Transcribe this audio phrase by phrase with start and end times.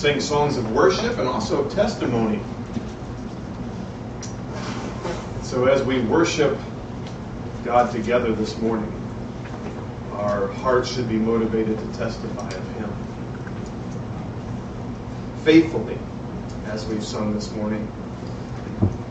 [0.00, 2.40] sing songs of worship and also of testimony.
[5.42, 6.58] So as we worship
[7.64, 8.90] God together this morning,
[10.12, 12.90] our hearts should be motivated to testify of Him.
[15.44, 15.98] Faithfully,
[16.64, 17.86] as we've sung this morning.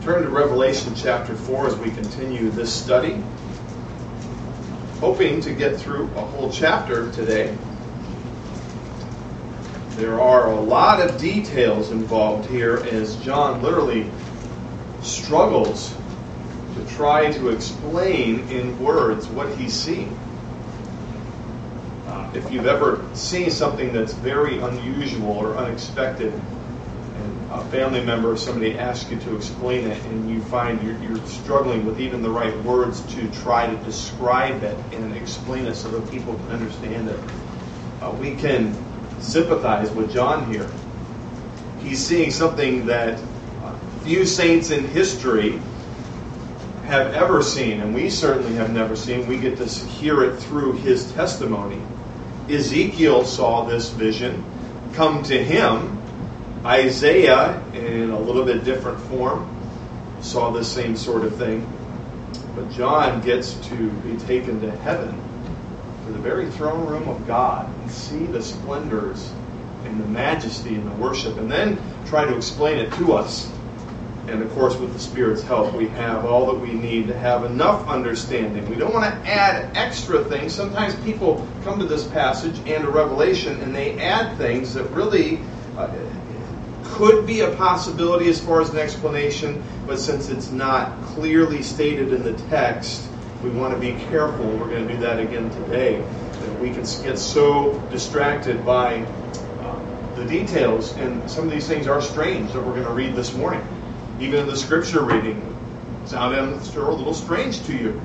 [0.02, 3.22] Turn to Revelation chapter 4 as we continue this study.
[4.98, 7.56] Hoping to get through a whole chapter today.
[10.00, 14.10] There are a lot of details involved here as John literally
[15.02, 15.94] struggles
[16.74, 20.18] to try to explain in words what he's seeing.
[22.06, 28.32] Uh, if you've ever seen something that's very unusual or unexpected, and a family member
[28.32, 32.22] or somebody asks you to explain it, and you find you're, you're struggling with even
[32.22, 36.52] the right words to try to describe it and explain it so that people can
[36.52, 37.20] understand it,
[38.00, 38.74] uh, we can
[39.20, 40.68] sympathize with John here.
[41.80, 43.20] He's seeing something that
[44.02, 45.60] few saints in history
[46.84, 49.26] have ever seen, and we certainly have never seen.
[49.26, 51.80] We get to hear it through his testimony.
[52.48, 54.44] Ezekiel saw this vision
[54.94, 56.02] come to him.
[56.64, 59.48] Isaiah, in a little bit different form,
[60.20, 61.70] saw the same sort of thing.
[62.56, 65.19] But John gets to be taken to heaven
[66.10, 69.30] to the very throne room of God and see the splendors
[69.84, 73.50] and the majesty and the worship, and then try to explain it to us.
[74.26, 77.44] And of course, with the Spirit's help, we have all that we need to have
[77.44, 78.68] enough understanding.
[78.68, 80.54] We don't want to add extra things.
[80.54, 85.40] Sometimes people come to this passage and a revelation and they add things that really
[85.76, 85.92] uh,
[86.84, 92.12] could be a possibility as far as an explanation, but since it's not clearly stated
[92.12, 93.09] in the text,
[93.42, 94.44] we want to be careful.
[94.44, 96.00] We're going to do that again today.
[96.00, 99.02] That we can get so distracted by
[99.60, 103.14] uh, the details, and some of these things are strange that we're going to read
[103.14, 103.66] this morning.
[104.20, 105.40] Even in the scripture reading,
[106.04, 108.00] sound a little strange to you.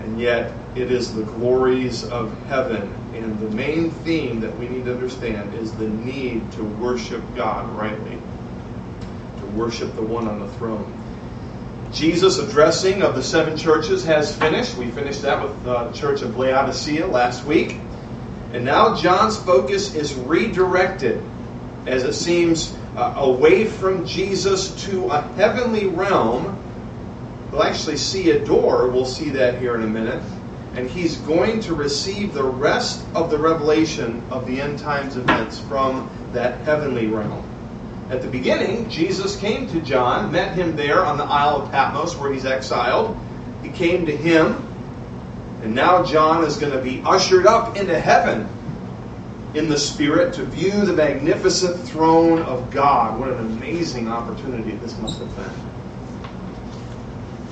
[0.00, 2.92] And yet, it is the glories of heaven.
[3.14, 7.68] And the main theme that we need to understand is the need to worship God
[7.76, 8.18] rightly,
[9.38, 11.01] to worship the one on the throne.
[11.92, 14.76] Jesus' addressing of the seven churches has finished.
[14.78, 17.76] We finished that with the church of Laodicea last week.
[18.52, 21.22] And now John's focus is redirected
[21.86, 26.58] as it seems uh, away from Jesus to a heavenly realm.
[27.50, 28.88] We'll actually see a door.
[28.88, 30.22] We'll see that here in a minute.
[30.74, 35.60] And he's going to receive the rest of the revelation of the end times events
[35.60, 37.46] from that heavenly realm.
[38.10, 42.16] At the beginning, Jesus came to John, met him there on the Isle of Patmos
[42.16, 43.16] where he's exiled.
[43.62, 44.68] He came to him,
[45.62, 48.48] and now John is going to be ushered up into heaven
[49.54, 53.18] in the Spirit to view the magnificent throne of God.
[53.20, 55.50] What an amazing opportunity this must have been.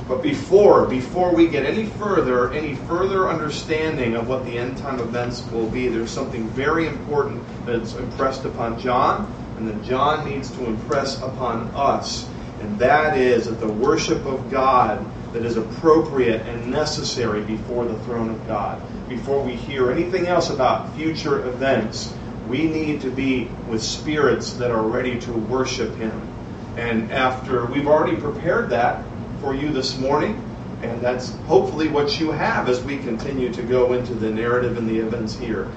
[0.09, 4.99] But before, before we get any further, any further understanding of what the end time
[4.99, 10.51] events will be, there's something very important that's impressed upon John and that John needs
[10.53, 12.27] to impress upon us.
[12.63, 15.05] And that is that the worship of God
[15.35, 18.81] that is appropriate and necessary before the throne of God.
[19.09, 22.15] Before we hear anything else about future events,
[22.49, 26.27] we need to be with spirits that are ready to worship Him.
[26.77, 29.05] And after we've already prepared that
[29.43, 30.43] for you this morning,
[30.83, 34.89] and that's hopefully what you have as we continue to go into the narrative and
[34.89, 35.71] the events here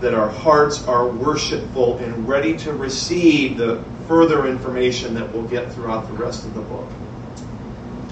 [0.00, 5.72] that our hearts are worshipful and ready to receive the further information that we'll get
[5.72, 6.88] throughout the rest of the book.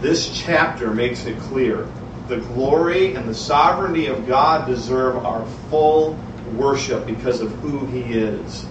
[0.00, 1.88] This chapter makes it clear
[2.28, 6.16] the glory and the sovereignty of God deserve our full
[6.56, 8.66] worship because of who He is.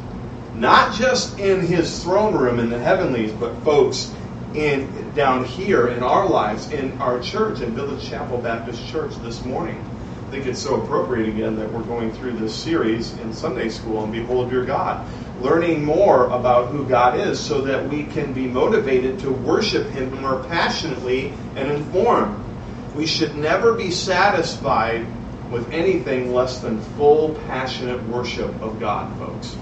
[0.54, 4.14] Not just in His throne room in the heavenlies, but folks,
[4.54, 9.44] in down here in our lives, in our church, in Village Chapel Baptist Church this
[9.44, 9.84] morning.
[10.28, 14.04] I think it's so appropriate again that we're going through this series in Sunday school
[14.04, 15.08] and Behold Your God,
[15.40, 20.14] learning more about who God is so that we can be motivated to worship Him
[20.22, 22.44] more passionately and informed.
[22.94, 25.08] We should never be satisfied
[25.50, 29.56] with anything less than full, passionate worship of God, folks.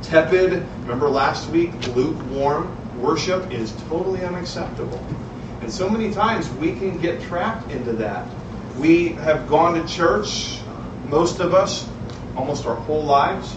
[0.00, 5.04] Tepid, remember last week, lukewarm worship is totally unacceptable.
[5.60, 8.26] And so many times we can get trapped into that
[8.80, 10.58] we have gone to church,
[11.08, 11.86] most of us,
[12.34, 13.54] almost our whole lives.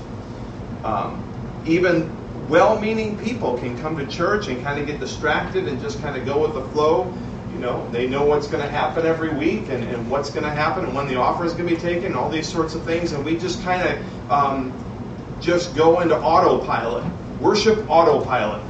[0.84, 1.24] Um,
[1.66, 2.12] even
[2.50, 6.18] well meaning people can come to church and kind of get distracted and just kind
[6.18, 7.12] of go with the flow.
[7.54, 10.50] You know, they know what's going to happen every week and, and what's going to
[10.50, 13.14] happen and when the offer is going to be taken, all these sorts of things.
[13.14, 14.74] And we just kind of um,
[15.40, 17.06] just go into autopilot,
[17.40, 18.62] worship autopilot.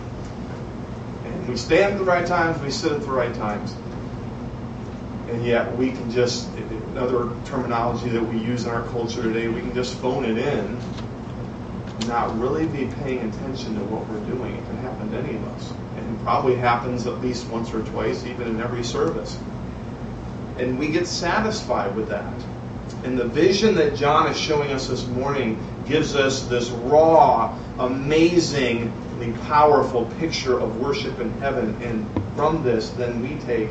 [1.25, 3.75] And we stand at the right times, we sit at the right times.
[5.33, 6.47] And yet we can just,
[6.91, 10.79] another terminology that we use in our culture today, we can just phone it in,
[12.07, 14.55] not really be paying attention to what we're doing.
[14.55, 15.71] It can happen to any of us.
[15.97, 19.39] And it probably happens at least once or twice, even in every service.
[20.59, 22.31] And we get satisfied with that.
[23.03, 29.33] And the vision that John is showing us this morning gives us this raw, amazingly
[29.47, 31.75] powerful picture of worship in heaven.
[31.81, 33.69] And from this, then we take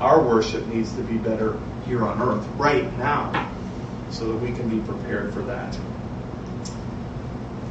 [0.00, 3.50] our worship needs to be better here on earth right now
[4.10, 5.78] so that we can be prepared for that.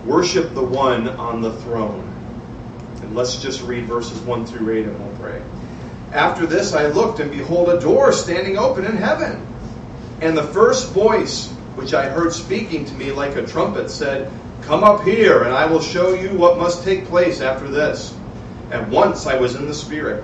[0.05, 2.05] Worship the one on the throne.
[3.01, 5.41] And let's just read verses 1 through 8 and we'll pray.
[6.11, 9.45] After this I looked, and behold, a door standing open in heaven.
[10.21, 14.31] And the first voice which I heard speaking to me like a trumpet said,
[14.63, 18.15] Come up here, and I will show you what must take place after this.
[18.71, 20.23] At once I was in the Spirit,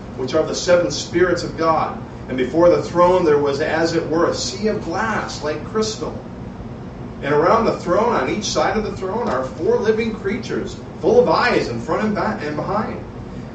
[0.17, 2.01] which are the seven spirits of God.
[2.27, 6.17] And before the throne there was as it were a sea of glass like crystal.
[7.21, 11.19] And around the throne, on each side of the throne, are four living creatures, full
[11.19, 13.03] of eyes in front and, back and behind.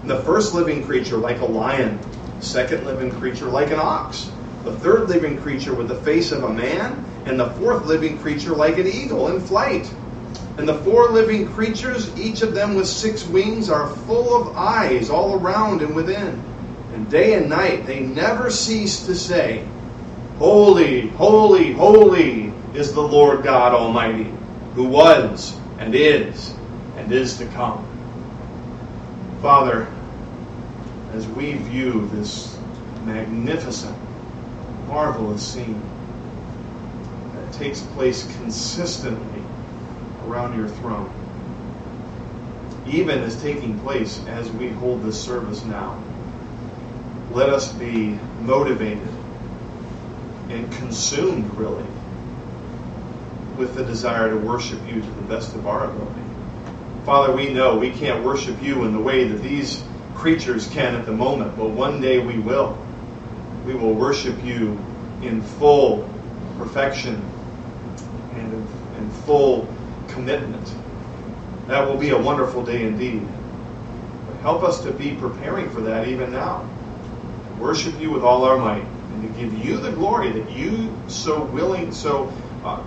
[0.02, 1.98] And the first living creature like a lion,
[2.40, 4.30] second living creature like an ox
[4.66, 8.54] the third living creature with the face of a man, and the fourth living creature
[8.54, 9.88] like an eagle in flight.
[10.58, 15.10] And the four living creatures, each of them with six wings, are full of eyes
[15.10, 16.42] all around and within.
[16.94, 19.66] And day and night they never cease to say,
[20.38, 24.32] Holy, holy, holy is the Lord God Almighty,
[24.74, 26.54] who was and is
[26.96, 27.86] and is to come.
[29.42, 29.86] Father,
[31.12, 32.58] as we view this
[33.04, 33.96] magnificent
[34.86, 35.80] marvelous scene
[37.34, 39.35] that takes place consistently
[40.26, 41.10] around your throne,
[42.86, 46.02] even is taking place as we hold this service now.
[47.30, 49.08] Let us be motivated
[50.48, 51.86] and consumed, really,
[53.56, 56.20] with the desire to worship you to the best of our ability.
[57.04, 59.82] Father, we know we can't worship you in the way that these
[60.14, 62.78] creatures can at the moment, but one day we will
[63.64, 64.78] we will worship you
[65.22, 66.08] in full
[66.56, 67.22] perfection
[68.34, 68.52] and
[68.96, 69.68] in full
[70.16, 70.74] commitment.
[71.68, 73.20] That will be a wonderful day indeed.
[74.26, 76.60] But help us to be preparing for that even now.
[76.62, 80.96] To Worship you with all our might and to give you the glory that you
[81.06, 82.32] so willing, so
[82.64, 82.82] uh,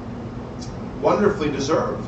[1.01, 2.05] wonderfully deserve.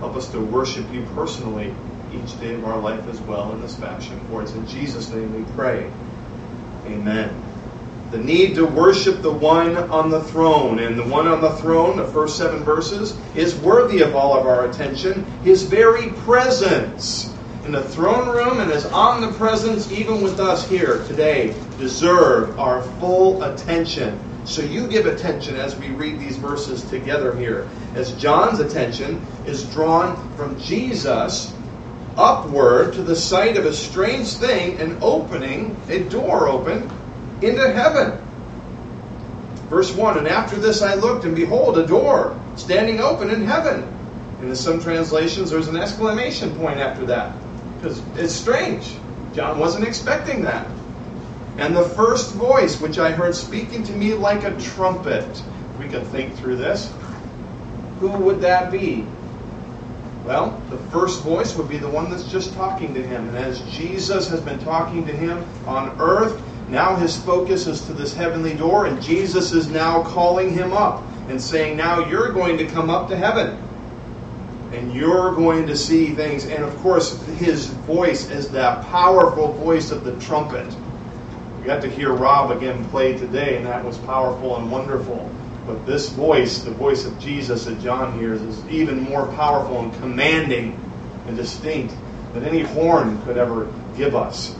[0.00, 1.74] Help us to worship you personally
[2.12, 4.20] each day of our life as well in this fashion.
[4.28, 5.90] For it's in Jesus' name we pray.
[6.86, 7.49] Amen.
[8.10, 10.80] The need to worship the one on the throne.
[10.80, 14.46] And the one on the throne, the first seven verses, is worthy of all of
[14.46, 15.24] our attention.
[15.44, 17.32] His very presence
[17.64, 23.44] in the throne room and his omnipresence, even with us here today, deserve our full
[23.44, 24.18] attention.
[24.44, 27.68] So you give attention as we read these verses together here.
[27.94, 31.54] As John's attention is drawn from Jesus
[32.16, 36.90] upward to the sight of a strange thing and opening, a door open
[37.42, 38.18] into heaven.
[39.68, 43.82] Verse 1 And after this I looked, and behold, a door standing open in heaven.
[44.40, 47.34] And in some translations, there's an exclamation point after that.
[47.76, 48.96] Because it's strange.
[49.34, 50.66] John wasn't expecting that.
[51.58, 55.42] And the first voice which I heard speaking to me like a trumpet.
[55.78, 56.92] We can think through this.
[58.00, 59.06] Who would that be?
[60.24, 63.28] Well, the first voice would be the one that's just talking to him.
[63.28, 67.92] And as Jesus has been talking to him on earth, now his focus is to
[67.92, 72.56] this heavenly door, and Jesus is now calling him up and saying, Now you're going
[72.58, 73.58] to come up to heaven.
[74.72, 76.46] And you're going to see things.
[76.46, 80.72] And of course, his voice is that powerful voice of the trumpet.
[81.58, 85.28] We got to hear Rob again play today, and that was powerful and wonderful.
[85.66, 89.92] But this voice, the voice of Jesus that John hears, is even more powerful and
[89.94, 90.78] commanding
[91.26, 91.94] and distinct
[92.32, 94.54] than any horn could ever give us.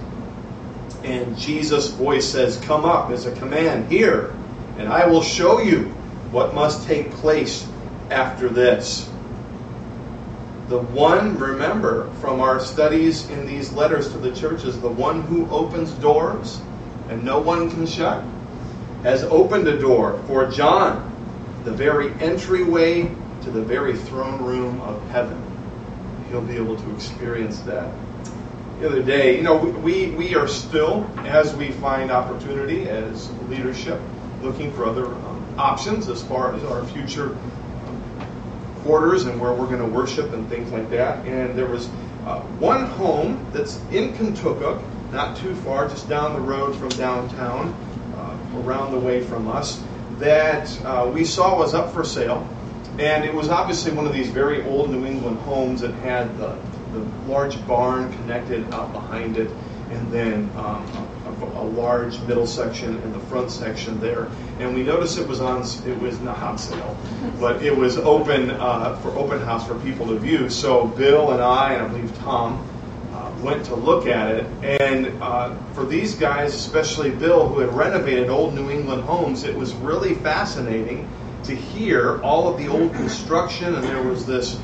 [1.04, 4.34] And Jesus' voice says, Come up as a command here,
[4.78, 5.84] and I will show you
[6.30, 7.66] what must take place
[8.10, 9.08] after this.
[10.68, 15.48] The one, remember from our studies in these letters to the churches, the one who
[15.50, 16.60] opens doors
[17.08, 18.22] and no one can shut,
[19.02, 21.10] has opened a door for John,
[21.64, 23.10] the very entryway
[23.42, 25.42] to the very throne room of heaven.
[26.30, 27.90] He'll be able to experience that.
[28.80, 34.00] The other day, you know, we, we are still, as we find opportunity as leadership,
[34.40, 37.36] looking for other um, options as far as our future
[38.76, 41.26] quarters and where we're going to worship and things like that.
[41.26, 41.88] And there was
[42.24, 44.82] uh, one home that's in Contoocook,
[45.12, 47.74] not too far, just down the road from downtown,
[48.16, 49.82] uh, around the way from us,
[50.20, 52.48] that uh, we saw was up for sale.
[52.98, 56.58] And it was obviously one of these very old New England homes that had the,
[56.92, 59.50] the large barn connected out behind it,
[59.90, 60.86] and then um,
[61.26, 64.28] a, a, large middle section and the front section there.
[64.58, 66.96] And we noticed it was on it was not on sale,
[67.40, 70.48] but it was open uh, for open house for people to view.
[70.48, 72.66] So Bill and I, and I believe Tom,
[73.12, 74.46] uh, went to look at it.
[74.62, 79.54] And uh, for these guys, especially Bill, who had renovated old New England homes, it
[79.54, 81.08] was really fascinating
[81.44, 83.74] to hear all of the old construction.
[83.74, 84.60] And there was this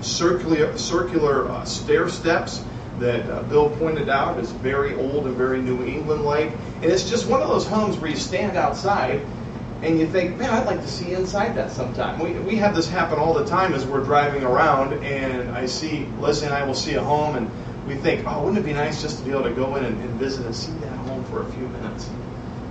[0.00, 2.64] circular circular uh, stair steps
[2.98, 6.52] that uh, Bill pointed out is very old and very New England like.
[6.76, 9.22] And it's just one of those homes where you stand outside
[9.82, 12.18] and you think, man, I'd like to see inside that sometime.
[12.18, 16.06] We, we have this happen all the time as we're driving around, and I see,
[16.18, 17.50] Leslie and I will see a home, and
[17.86, 19.98] we think, oh, wouldn't it be nice just to be able to go in and,
[20.02, 22.10] and visit and see that home for a few minutes?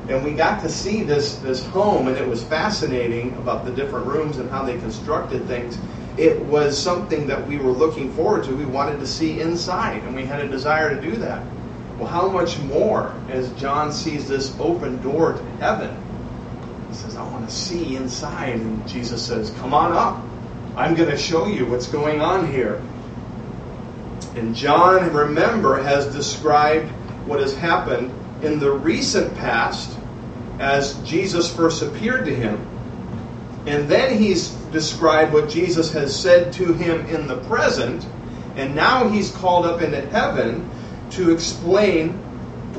[0.08, 4.06] And we got to see this, this home, and it was fascinating about the different
[4.06, 5.80] rooms and how they constructed things
[6.20, 8.56] it was something that we were looking forward to.
[8.56, 11.42] We wanted to see inside, and we had a desire to do that.
[11.98, 15.96] Well, how much more as John sees this open door to heaven?
[16.90, 18.56] He says, I want to see inside.
[18.56, 20.22] And Jesus says, Come on up.
[20.76, 22.82] I'm going to show you what's going on here.
[24.36, 26.90] And John, remember, has described
[27.26, 28.12] what has happened
[28.44, 29.98] in the recent past
[30.60, 32.66] as Jesus first appeared to him.
[33.70, 38.04] And then he's described what Jesus has said to him in the present,
[38.56, 40.68] and now he's called up into heaven
[41.12, 42.14] to explain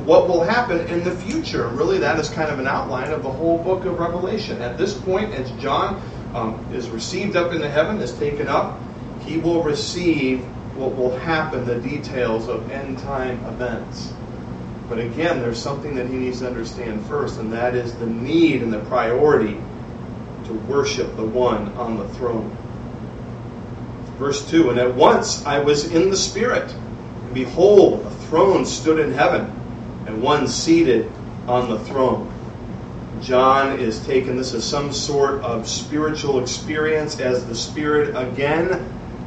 [0.05, 1.69] what will happen in the future.
[1.69, 4.61] Really, that is kind of an outline of the whole book of Revelation.
[4.63, 6.03] At this point, as John
[6.35, 8.77] um, is received up into heaven, is taken up,
[9.21, 10.41] he will receive
[10.75, 14.13] what will happen, the details of end time events.
[14.89, 18.65] But again, there's something that he needs to understand first, and that is the need
[18.65, 19.57] and the priority
[20.51, 22.57] to worship the one on the throne.
[24.19, 28.99] Verse 2 And at once I was in the Spirit, and behold, a throne stood
[28.99, 29.45] in heaven,
[30.07, 31.11] and one seated
[31.47, 32.27] on the throne.
[33.23, 38.73] John is taking this as some sort of spiritual experience as the Spirit again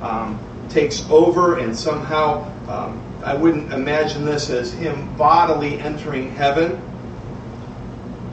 [0.02, 0.40] um,
[0.70, 6.82] takes over, and somehow um, I wouldn't imagine this as him bodily entering heaven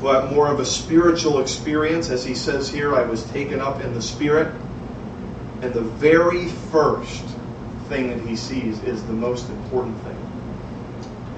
[0.00, 2.10] but more of a spiritual experience.
[2.10, 4.52] As he says here, I was taken up in the Spirit.
[5.62, 7.24] And the very first
[7.88, 10.16] thing that he sees is the most important thing.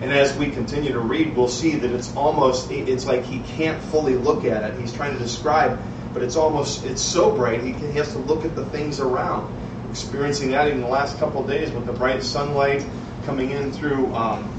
[0.01, 3.83] And as we continue to read, we'll see that it's almost, it's like he can't
[3.85, 4.81] fully look at it.
[4.81, 5.81] He's trying to describe,
[6.13, 9.53] but it's almost, it's so bright, he, has to look at the things around.
[9.91, 12.85] Experiencing that even the last couple days with the bright sunlight
[13.25, 14.53] coming in through um,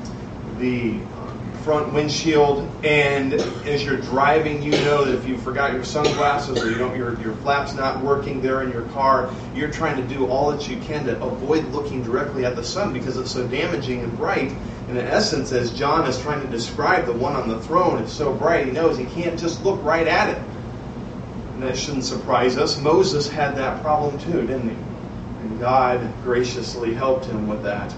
[0.59, 0.97] the
[1.63, 6.69] front windshield, and as you're driving, you know that if you forgot your sunglasses or
[6.69, 10.27] you don't, your your flap's not working there in your car, you're trying to do
[10.27, 14.01] all that you can to avoid looking directly at the sun because it's so damaging
[14.01, 14.51] and bright.
[14.89, 18.11] And in essence, as John is trying to describe the one on the throne, it's
[18.11, 20.41] so bright, he knows he can't just look right at it.
[21.53, 22.79] And that shouldn't surprise us.
[22.79, 24.75] Moses had that problem too, didn't he?
[24.75, 27.95] And God graciously helped him with that.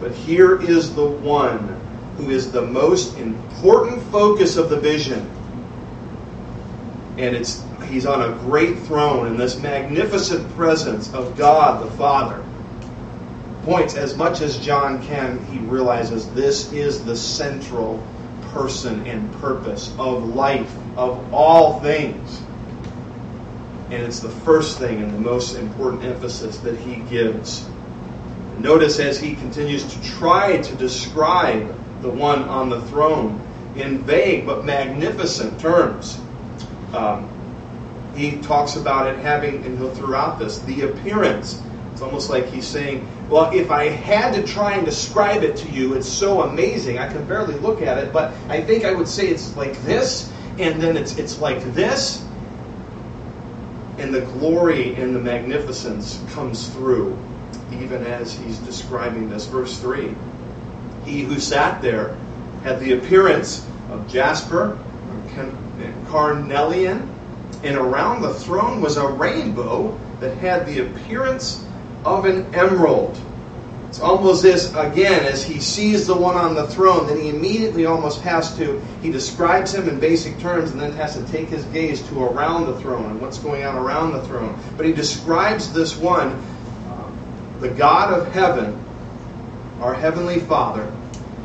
[0.00, 1.75] But here is the one
[2.16, 5.30] who is the most important focus of the vision.
[7.18, 12.44] And it's he's on a great throne in this magnificent presence of God the Father.
[13.64, 18.04] Points as much as John can, he realizes this is the central
[18.52, 22.42] person and purpose of life, of all things.
[23.90, 27.68] And it's the first thing and the most important emphasis that he gives.
[28.58, 33.40] Notice as he continues to try to describe the one on the throne
[33.76, 36.20] in vague but magnificent terms.
[36.94, 37.30] Um,
[38.14, 41.62] he talks about it having, and he'll throughout this, the appearance.
[41.92, 45.70] It's almost like he's saying, Well, if I had to try and describe it to
[45.70, 46.98] you, it's so amazing.
[46.98, 50.32] I can barely look at it, but I think I would say it's like this,
[50.58, 52.22] and then it's, it's like this.
[53.98, 57.18] And the glory and the magnificence comes through
[57.72, 59.46] even as he's describing this.
[59.46, 60.14] Verse 3
[61.06, 62.16] He who sat there
[62.64, 64.76] had the appearance of jasper,
[66.08, 67.08] carnelian,
[67.62, 71.64] and around the throne was a rainbow that had the appearance
[72.04, 73.18] of an emerald.
[73.88, 77.86] It's almost this again, as he sees the one on the throne, then he immediately
[77.86, 81.64] almost has to, he describes him in basic terms and then has to take his
[81.66, 84.58] gaze to around the throne and what's going on around the throne.
[84.76, 86.30] But he describes this one,
[86.88, 87.10] uh,
[87.60, 88.82] the God of heaven,
[89.80, 90.92] our Heavenly Father,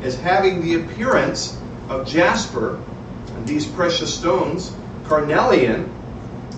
[0.02, 2.82] as having the appearance of jasper
[3.28, 5.90] and these precious stones, carnelian.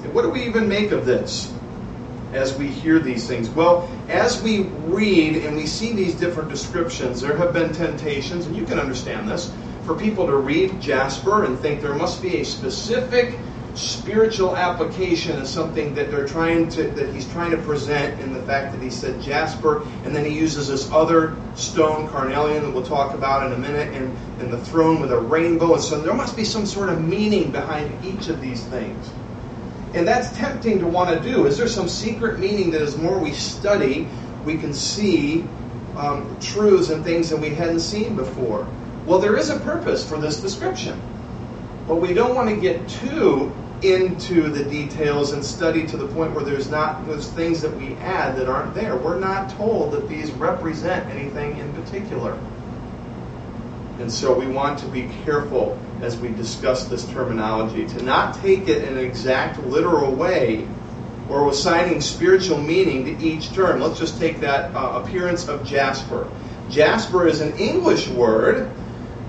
[0.03, 1.53] And what do we even make of this?
[2.35, 3.49] as we hear these things?
[3.49, 8.57] Well, as we read and we see these different descriptions, there have been temptations, and
[8.57, 9.53] you can understand this,
[9.87, 13.39] for people to read Jasper and think there must be a specific
[13.75, 18.43] spiritual application of something that they're trying to that he's trying to present in the
[18.43, 22.87] fact that he said jasper and then he uses this other stone carnelian that we'll
[22.87, 26.15] talk about in a minute and, and the throne with a rainbow and so there
[26.15, 29.11] must be some sort of meaning behind each of these things
[29.95, 31.47] and that's tempting to want to do.
[31.47, 34.09] Is there some secret meaning that as more we study,
[34.45, 35.45] we can see
[35.97, 38.67] um, truths and things that we hadn't seen before?
[39.07, 41.01] Well, there is a purpose for this description.
[41.87, 43.53] But we don't want to get too
[43.85, 47.95] into the details and study to the point where there's not those things that we
[47.97, 48.97] add that aren't there.
[48.97, 52.39] We're not told that these represent anything in particular.
[53.99, 58.69] And so we want to be careful as we discuss this terminology to not take
[58.69, 60.67] it in an exact literal way
[61.29, 63.81] or assigning spiritual meaning to each term.
[63.81, 66.31] Let's just take that uh, appearance of jasper.
[66.71, 68.71] Jasper is an English word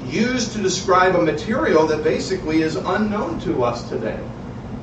[0.06, 4.20] used to describe a material that basically is unknown to us today.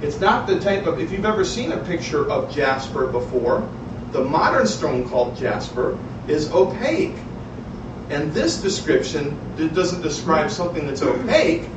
[0.03, 3.69] It's not the type of, if you've ever seen a picture of jasper before,
[4.11, 7.17] the modern stone called jasper is opaque.
[8.11, 9.39] And this description
[9.73, 11.69] doesn't describe something that's opaque,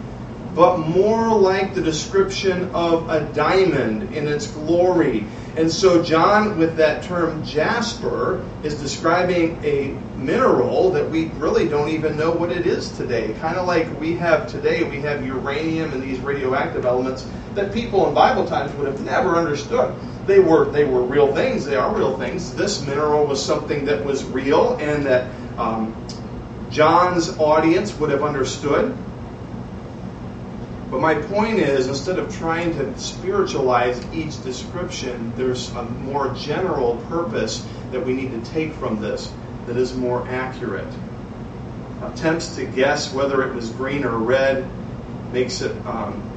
[0.55, 5.25] but more like the description of a diamond in its glory.
[5.55, 11.89] And so, John, with that term jasper, is describing a mineral that we really don't
[11.89, 13.33] even know what it is today.
[13.39, 18.07] Kind of like we have today, we have uranium and these radioactive elements that people
[18.07, 19.95] in Bible times would have never understood.
[20.27, 21.65] They were they were real things.
[21.65, 22.53] They are real things.
[22.55, 25.95] This mineral was something that was real and that um,
[26.69, 28.95] John's audience would have understood.
[30.91, 36.97] But my point is, instead of trying to spiritualize each description, there's a more general
[37.09, 39.31] purpose that we need to take from this
[39.67, 40.87] that is more accurate.
[42.01, 44.69] Attempts to guess whether it was green or red
[45.31, 45.75] makes it.
[45.85, 46.31] Um,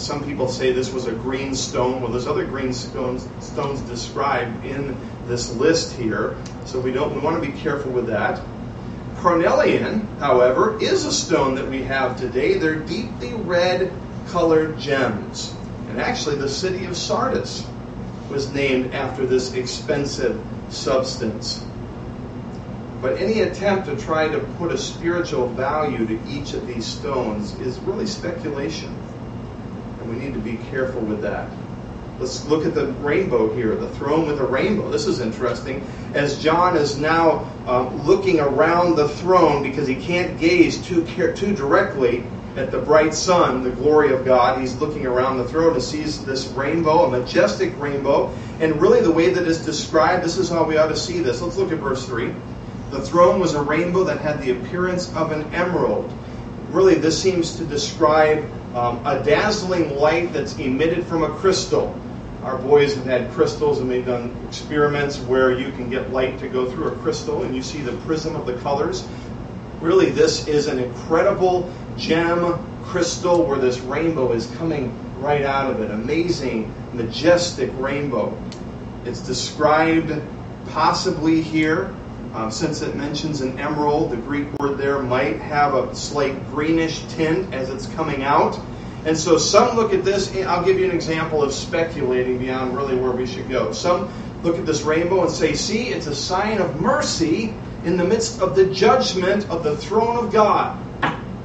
[0.00, 2.00] some people say this was a green stone.
[2.00, 7.14] Well, there's other green stones, stones described in this list here, so we don't.
[7.14, 8.40] We want to be careful with that.
[9.18, 12.54] Carnelian, however, is a stone that we have today.
[12.54, 13.92] They're deeply red
[14.28, 15.54] colored gems.
[15.88, 17.66] And actually, the city of Sardis
[18.30, 21.64] was named after this expensive substance.
[23.02, 27.58] But any attempt to try to put a spiritual value to each of these stones
[27.60, 28.94] is really speculation.
[30.10, 31.48] We need to be careful with that.
[32.18, 34.90] Let's look at the rainbow here, the throne with a rainbow.
[34.90, 35.86] This is interesting.
[36.14, 41.54] As John is now um, looking around the throne because he can't gaze too, too
[41.54, 42.24] directly
[42.56, 46.24] at the bright sun, the glory of God, he's looking around the throne and sees
[46.24, 48.34] this rainbow, a majestic rainbow.
[48.58, 51.40] And really, the way that it's described, this is how we ought to see this.
[51.40, 52.34] Let's look at verse 3.
[52.90, 56.12] The throne was a rainbow that had the appearance of an emerald.
[56.70, 58.44] Really, this seems to describe
[58.74, 61.98] um, a dazzling light that's emitted from a crystal.
[62.42, 66.48] Our boys have had crystals and they've done experiments where you can get light to
[66.48, 69.06] go through a crystal and you see the prism of the colors.
[69.80, 75.80] Really, this is an incredible gem crystal where this rainbow is coming right out of
[75.80, 75.90] it.
[75.90, 78.36] Amazing, majestic rainbow.
[79.04, 80.12] It's described
[80.70, 81.94] possibly here,
[82.34, 87.04] um, since it mentions an emerald, the Greek word there might have a slight greenish
[87.06, 88.58] tint as it's coming out.
[89.04, 92.96] And so some look at this, I'll give you an example of speculating beyond really
[92.96, 93.72] where we should go.
[93.72, 94.12] Some
[94.42, 98.40] look at this rainbow and say, see, it's a sign of mercy in the midst
[98.40, 100.78] of the judgment of the throne of God.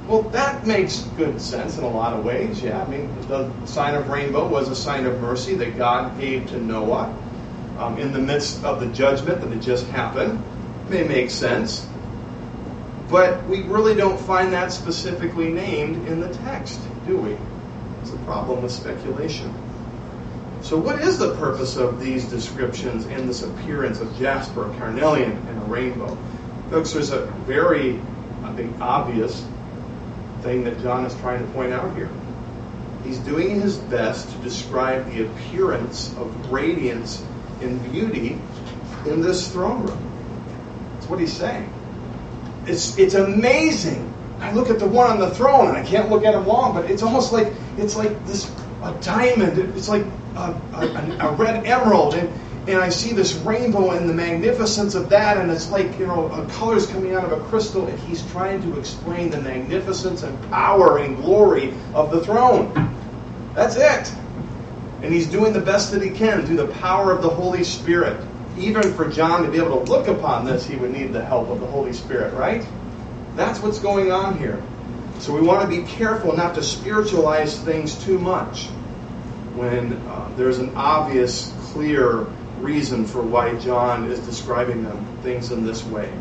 [0.08, 2.84] Well, that makes good sense in a lot of ways, yeah.
[2.84, 6.60] I mean, the sign of rainbow was a sign of mercy that God gave to
[6.60, 7.12] Noah
[7.80, 10.44] um, in the midst of the judgment that had just happened.
[10.90, 11.88] May make sense.
[13.10, 17.38] But we really don't find that specifically named in the text, do we?
[18.02, 19.54] It's a problem with speculation.
[20.62, 25.62] So, what is the purpose of these descriptions and this appearance of jasper, carnelian, and
[25.62, 26.18] a rainbow?
[26.72, 28.00] Folks, there's a very,
[28.44, 29.46] I think, obvious
[30.42, 32.10] thing that John is trying to point out here.
[33.04, 37.24] He's doing his best to describe the appearance of radiance
[37.62, 38.40] and beauty
[39.06, 40.15] in this throne room.
[41.06, 41.72] That's what he's saying.
[42.66, 44.12] It's, it's amazing.
[44.40, 46.74] I look at the one on the throne and I can't look at him long,
[46.74, 49.60] but it's almost like it's like this a diamond.
[49.78, 50.04] It's like
[50.36, 52.28] a, a, a red emerald, and
[52.68, 56.48] and I see this rainbow and the magnificence of that, and it's like you know
[56.54, 60.98] colors coming out of a crystal, and he's trying to explain the magnificence and power
[60.98, 62.74] and glory of the throne.
[63.54, 64.12] That's it.
[65.04, 68.20] And he's doing the best that he can through the power of the Holy Spirit.
[68.58, 71.50] Even for John to be able to look upon this, he would need the help
[71.50, 72.66] of the Holy Spirit, right?
[73.36, 74.62] That's what's going on here.
[75.20, 78.68] So we want to be careful not to spiritualize things too much
[79.56, 82.28] when uh, there's an obvious, clear
[82.60, 86.12] reason for why John is describing them things in this way.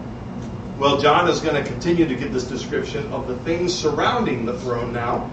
[0.78, 4.58] Well, John is going to continue to give this description of the things surrounding the
[4.58, 5.30] throne now.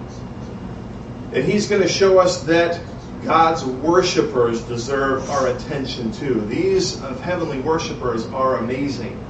[1.34, 2.80] And he's going to show us that
[3.24, 6.42] God's worshipers deserve our attention too.
[6.42, 9.24] These heavenly worshipers are amazing.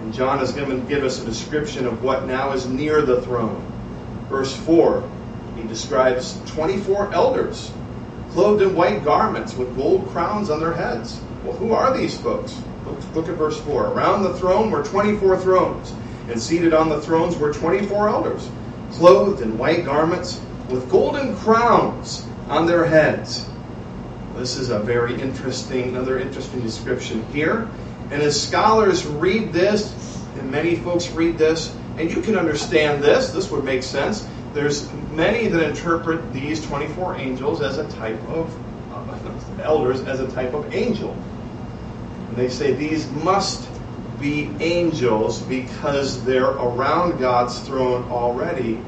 [0.00, 3.20] And John is going to give us a description of what now is near the
[3.20, 3.62] throne.
[4.30, 5.08] Verse 4,
[5.56, 7.70] he describes 24 elders
[8.30, 11.20] clothed in white garments with gold crowns on their heads.
[11.44, 12.60] Well, who are these folks?
[13.14, 13.88] Look, at verse 4.
[13.88, 15.92] Around the throne were 24 thrones,
[16.28, 18.48] and seated on the thrones were 24 elders,
[18.92, 23.46] clothed in white garments with golden crowns on their heads.
[24.36, 27.68] This is a very interesting, another interesting description here.
[28.10, 33.30] And as scholars read this, and many folks read this, and you can understand this,
[33.30, 34.26] this would make sense.
[34.52, 38.54] There's many that interpret these 24 angels as a type of,
[38.92, 41.12] uh, elders as a type of angel.
[42.28, 43.68] And they say these must
[44.20, 48.80] be angels because they're around God's throne already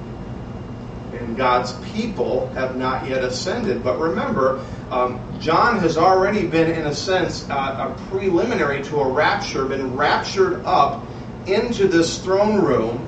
[1.13, 3.83] and God's people have not yet ascended.
[3.83, 9.09] But remember, um, John has already been, in a sense, uh, a preliminary to a
[9.09, 11.05] rapture, been raptured up
[11.47, 13.05] into this throne room.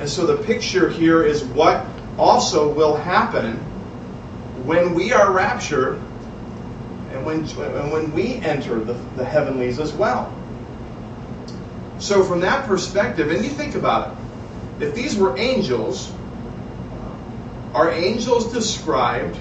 [0.00, 3.56] And so the picture here is what also will happen
[4.64, 6.00] when we are raptured
[7.12, 10.34] and when, and when we enter the, the heavenlies as well.
[11.98, 14.16] So, from that perspective, and you think about
[14.80, 16.12] it, if these were angels,
[17.74, 19.38] are angels described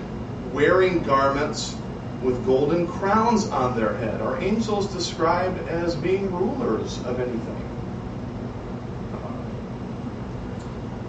[0.54, 1.76] wearing garments
[2.22, 4.22] with golden crowns on their head?
[4.22, 7.63] Are angels described as being rulers of anything?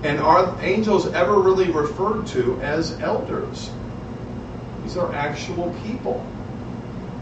[0.05, 3.71] And are angels ever really referred to as elders?
[4.83, 6.25] These are actual people.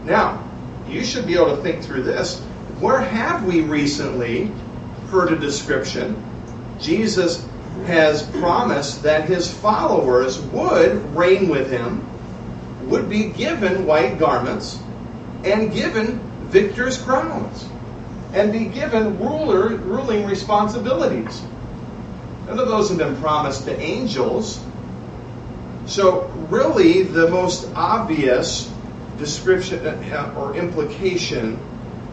[0.03, 0.43] Now,
[0.87, 2.39] you should be able to think through this.
[2.79, 4.51] Where have we recently
[5.09, 6.23] heard a description?
[6.79, 7.46] Jesus
[7.87, 12.05] has promised that his followers would reign with him,
[12.89, 14.77] would be given white garments,
[15.45, 16.19] and given
[16.49, 17.65] victor's crowns,
[18.33, 21.41] and be given ruler ruling responsibilities.
[22.45, 24.59] None of those have been promised to angels.
[25.85, 28.69] So, really, the most obvious
[29.17, 31.57] description uh, or implication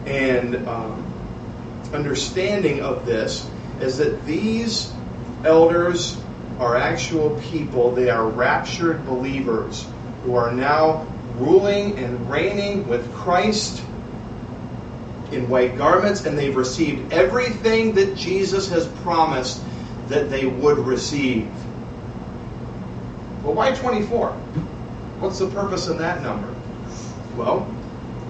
[0.05, 1.13] and um,
[1.93, 3.49] understanding of this
[3.81, 4.94] is that these
[5.43, 6.21] elders
[6.59, 9.85] are actual people, they are raptured believers
[10.23, 11.05] who are now
[11.37, 13.83] ruling and reigning with Christ
[15.31, 19.61] in white garments, and they've received everything that Jesus has promised
[20.07, 21.49] that they would receive.
[23.43, 24.31] Well, why 24?
[25.19, 26.53] What's the purpose in that number?
[27.35, 27.67] Well,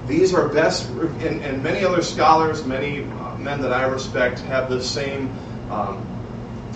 [0.07, 4.69] these are best, and, and many other scholars, many uh, men that I respect, have
[4.69, 5.29] the same
[5.69, 6.05] um,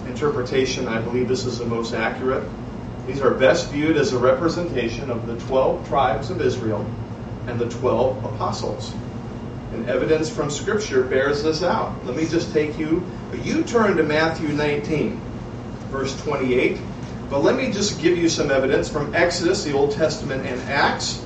[0.10, 2.43] interpretation, I believe this is the most accurate.
[3.08, 6.86] These are best viewed as a representation of the 12 tribes of Israel
[7.48, 8.93] and the 12 apostles.
[9.74, 11.93] And evidence from Scripture bears this out.
[12.06, 13.04] Let me just take you,
[13.43, 15.19] you turn to Matthew 19,
[15.89, 16.80] verse 28.
[17.30, 21.24] But let me just give you some evidence from Exodus, the Old Testament, and Acts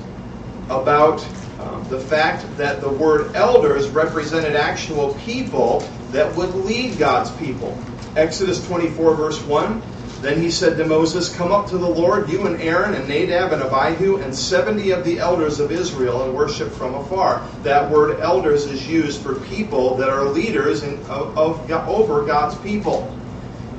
[0.66, 1.26] about
[1.60, 7.78] um, the fact that the word elders represented actual people that would lead God's people.
[8.16, 9.82] Exodus 24, verse 1.
[10.20, 13.52] Then he said to Moses, Come up to the Lord, you and Aaron and Nadab
[13.52, 17.42] and Abihu and 70 of the elders of Israel, and worship from afar.
[17.62, 22.54] That word elders is used for people that are leaders in, of, of, over God's
[22.60, 23.14] people.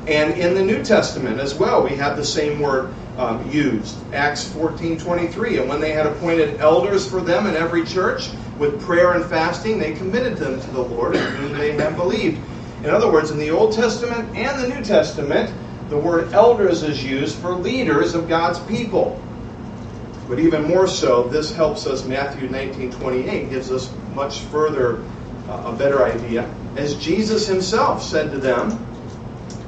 [0.08, 3.98] And in the New Testament as well, we have the same word um, used.
[4.14, 9.14] Acts 14:23, and when they had appointed elders for them in every church with prayer
[9.14, 12.40] and fasting, they committed them to the Lord in whom they had believed.
[12.86, 15.52] In other words, in the Old Testament and the New Testament,
[15.90, 19.20] the word elders is used for leaders of God's people.
[20.30, 22.06] But even more so, this helps us.
[22.06, 25.04] Matthew 19:28 gives us much further
[25.50, 26.48] uh, a better idea.
[26.76, 28.78] As Jesus himself said to them,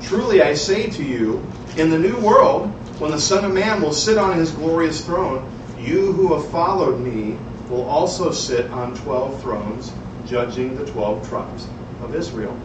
[0.03, 1.41] "Truly I say to you,
[1.75, 2.67] in the new world,
[2.99, 5.43] when the Son of Man will sit on his glorious throne,
[5.79, 7.35] you who have followed me
[7.67, 9.91] will also sit on 12 thrones,
[10.27, 11.65] judging the 12 tribes
[12.03, 12.55] of Israel."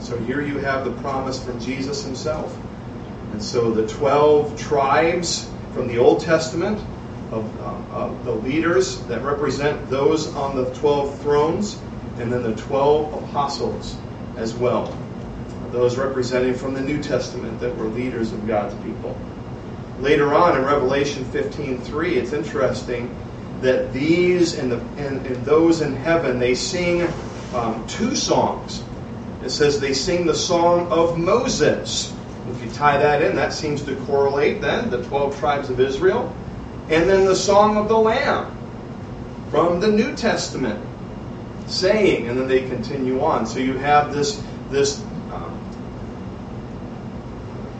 [0.00, 2.56] So here you have the promise from Jesus himself.
[3.32, 6.78] And so the 12 tribes from the Old Testament
[7.30, 11.80] of, uh, of the leaders that represent those on the 12 thrones,
[12.18, 13.96] and then the 12 apostles
[14.36, 14.96] as well.
[15.70, 19.16] Those representing from the New Testament that were leaders of God's people.
[20.00, 23.14] Later on in Revelation 15:3, it's interesting
[23.60, 27.06] that these and, the, and, and those in heaven they sing
[27.54, 28.82] um, two songs.
[29.42, 32.12] It says they sing the song of Moses
[32.50, 36.34] if you tie that in, that seems to correlate then the 12 tribes of Israel.
[36.88, 38.56] And then the Song of the Lamb
[39.50, 40.84] from the New Testament
[41.66, 43.46] saying, and then they continue on.
[43.46, 45.00] So you have this this
[45.32, 45.56] um,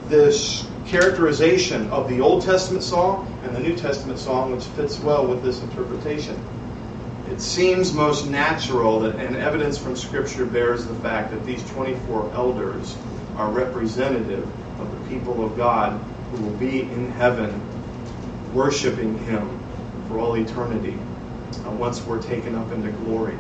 [0.09, 5.27] this characterization of the Old Testament song and the New Testament song, which fits well
[5.27, 6.40] with this interpretation.
[7.40, 12.33] It seems most natural that, and evidence from Scripture bears the fact that these 24
[12.35, 12.98] elders
[13.35, 14.46] are representative
[14.79, 15.98] of the people of God
[16.31, 17.50] who will be in heaven
[18.53, 19.59] worshiping Him
[20.07, 20.98] for all eternity
[21.64, 23.38] uh, once we're taken up into glory.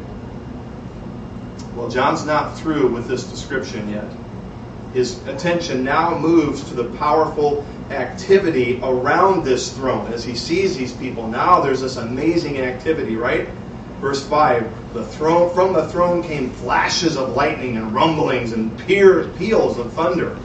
[1.74, 4.10] Well, John's not through with this description yet.
[4.94, 10.10] His attention now moves to the powerful activity around this throne.
[10.10, 13.46] As he sees these people, now there's this amazing activity, right?
[14.00, 19.78] Verse 5 the throne, From the throne came flashes of lightning and rumblings and peals
[19.78, 20.36] of thunder.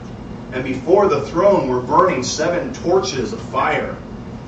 [0.52, 3.94] And before the throne were burning seven torches of fire,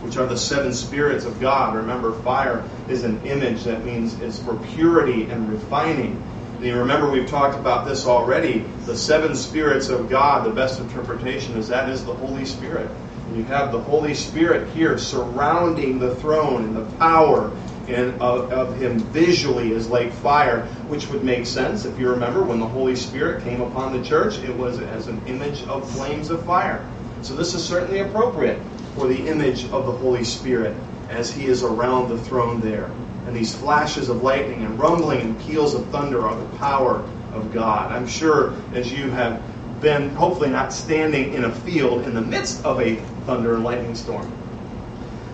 [0.03, 1.75] which are the seven spirits of God.
[1.75, 6.23] Remember, fire is an image that means it's for purity and refining.
[6.57, 8.64] And you remember we've talked about this already.
[8.87, 12.88] The seven spirits of God, the best interpretation is that is the Holy Spirit.
[13.27, 17.51] And you have the Holy Spirit here surrounding the throne and the power
[17.88, 22.42] and of, of, him visually is like fire, which would make sense if you remember
[22.42, 26.31] when the Holy Spirit came upon the church, it was as an image of flames
[26.31, 26.87] of fire.
[27.22, 28.61] So this is certainly appropriate
[28.94, 30.77] for the image of the Holy Spirit
[31.09, 32.90] as he is around the throne there.
[33.27, 37.53] And these flashes of lightning and rumbling and peals of thunder are the power of
[37.53, 37.90] God.
[37.90, 39.42] I'm sure as you have
[39.81, 42.96] been hopefully not standing in a field in the midst of a
[43.27, 44.33] thunder and lightning storm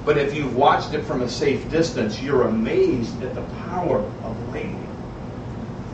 [0.04, 4.48] but if you've watched it from a safe distance, you're amazed at the power of
[4.48, 4.86] lightning.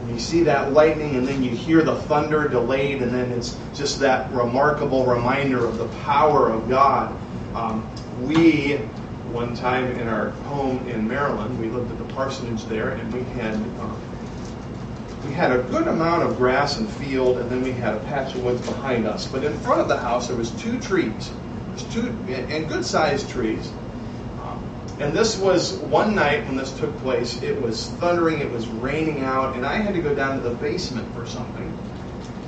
[0.01, 3.57] And you see that lightning, and then you hear the thunder delayed, and then it's
[3.75, 7.15] just that remarkable reminder of the power of God.
[7.55, 7.89] Um,
[8.23, 8.77] we,
[9.33, 13.23] one time in our home in Maryland, we lived at the parsonage there, and we
[13.41, 13.55] had.
[13.55, 14.01] Um,
[15.27, 18.35] we had a good amount of grass and field, and then we had a patch
[18.35, 19.27] of woods behind us.
[19.27, 21.31] But in front of the house, there was two trees,
[21.93, 23.71] two and good-sized trees.
[25.01, 27.43] And this was one night when this took place.
[27.43, 30.55] It was thundering, it was raining out, and I had to go down to the
[30.57, 31.77] basement for something.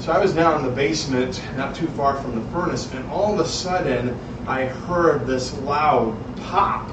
[0.01, 3.33] So I was down in the basement, not too far from the furnace, and all
[3.33, 6.91] of a sudden I heard this loud pop.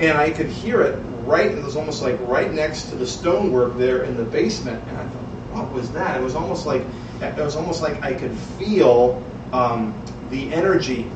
[0.00, 3.76] And I could hear it right, it was almost like right next to the stonework
[3.76, 4.82] there in the basement.
[4.88, 6.20] And I thought, what was that?
[6.20, 6.82] It was almost like
[7.20, 9.94] it was almost like I could feel um,
[10.30, 11.08] the energy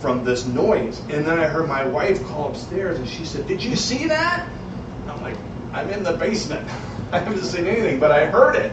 [0.00, 1.00] from this noise.
[1.10, 4.48] And then I heard my wife call upstairs and she said, Did you see that?
[5.08, 5.36] I'm like,
[5.72, 6.68] I'm in the basement.
[7.12, 8.72] I haven't seen anything, but I heard it.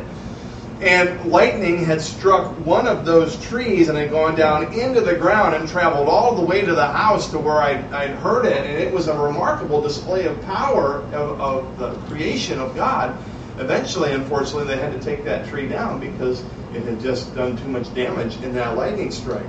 [0.82, 5.56] And lightning had struck one of those trees and had gone down into the ground
[5.56, 8.58] and traveled all the way to the house to where I'd, I'd heard it.
[8.58, 13.18] And it was a remarkable display of power of, of the creation of God.
[13.60, 17.68] Eventually, unfortunately, they had to take that tree down because it had just done too
[17.68, 19.46] much damage in that lightning strike.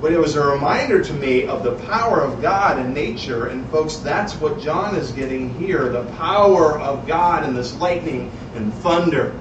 [0.00, 3.46] But it was a reminder to me of the power of God in nature.
[3.46, 8.30] And folks, that's what John is getting here the power of God in this lightning
[8.54, 9.36] and thunder,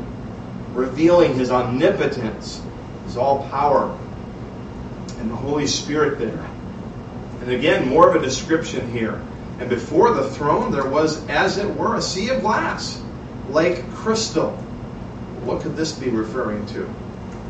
[0.73, 2.61] revealing his omnipotence,
[3.05, 3.95] his all power,
[5.19, 6.49] and the Holy Spirit there.
[7.41, 9.21] And again, more of a description here.
[9.59, 13.01] And before the throne, there was, as it were, a sea of glass,
[13.49, 14.51] like crystal.
[15.43, 16.93] What could this be referring to?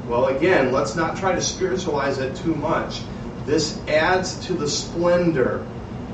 [0.08, 3.02] Well, again, let's not try to spiritualize it too much.
[3.46, 5.66] This adds to the splendor.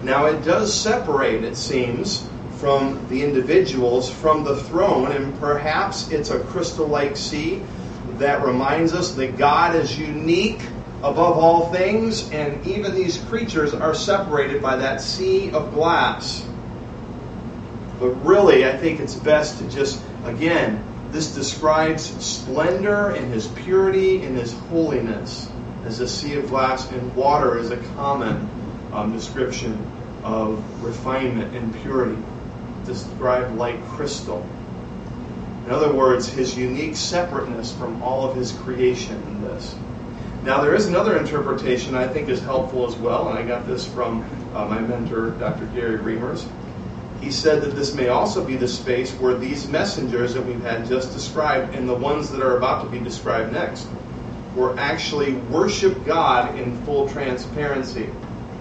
[0.01, 2.27] Now, it does separate, it seems,
[2.58, 7.62] from the individuals from the throne, and perhaps it's a crystal like sea
[8.17, 10.62] that reminds us that God is unique
[10.99, 16.45] above all things, and even these creatures are separated by that sea of glass.
[17.99, 24.23] But really, I think it's best to just, again, this describes splendor and his purity
[24.23, 25.47] and his holiness
[25.86, 28.49] as a sea of glass, and water is a common
[28.91, 29.78] um, description
[30.23, 32.19] of refinement and purity,
[32.86, 34.43] described like crystal.
[35.65, 39.76] In other words, his unique separateness from all of his creation in this.
[40.43, 43.86] Now, there is another interpretation I think is helpful as well, and I got this
[43.88, 45.67] from uh, my mentor, Dr.
[45.67, 46.45] Gary Reimers.
[47.23, 50.86] He said that this may also be the space where these messengers that we've had
[50.86, 53.88] just described and the ones that are about to be described next
[54.57, 58.09] were actually worship God in full transparency.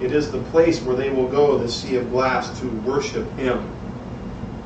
[0.01, 3.68] It is the place where they will go, the sea of glass, to worship Him.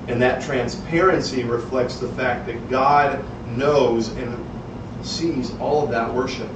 [0.09, 3.25] And that transparency reflects the fact that God
[3.57, 4.45] knows and
[5.03, 6.51] sees all of that worship.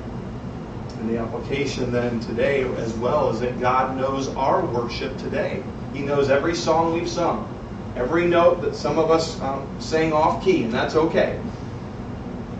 [0.99, 5.63] And the application then today as well is that God knows our worship today.
[5.93, 7.49] He knows every song we've sung,
[7.97, 11.41] every note that some of us um, sang off key, and that's okay.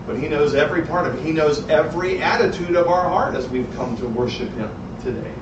[0.07, 1.25] But He knows every part of it.
[1.25, 4.71] He knows every attitude of our heart as we've come to worship Him
[5.03, 5.33] today.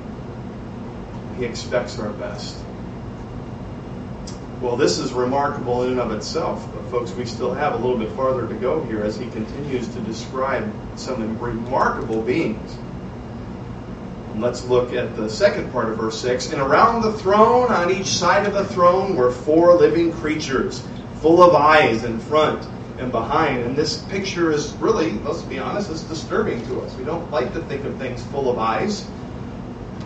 [1.37, 2.57] He expects our best.
[4.61, 7.97] Well, this is remarkable in and of itself, but folks, we still have a little
[7.97, 12.77] bit farther to go here as he continues to describe some remarkable beings.
[14.39, 16.53] Let's look at the second part of verse 6.
[16.53, 20.81] And around the throne, on each side of the throne, were four living creatures,
[21.15, 22.65] full of eyes in front
[22.99, 23.63] and behind.
[23.63, 26.95] And this picture is really, let's be honest, it's disturbing to us.
[26.95, 29.05] We don't like to think of things full of eyes.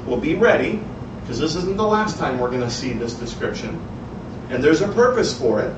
[0.08, 0.82] Well, be ready,
[1.22, 3.80] because this isn't the last time we're going to see this description.
[4.50, 5.76] And there's a purpose for it.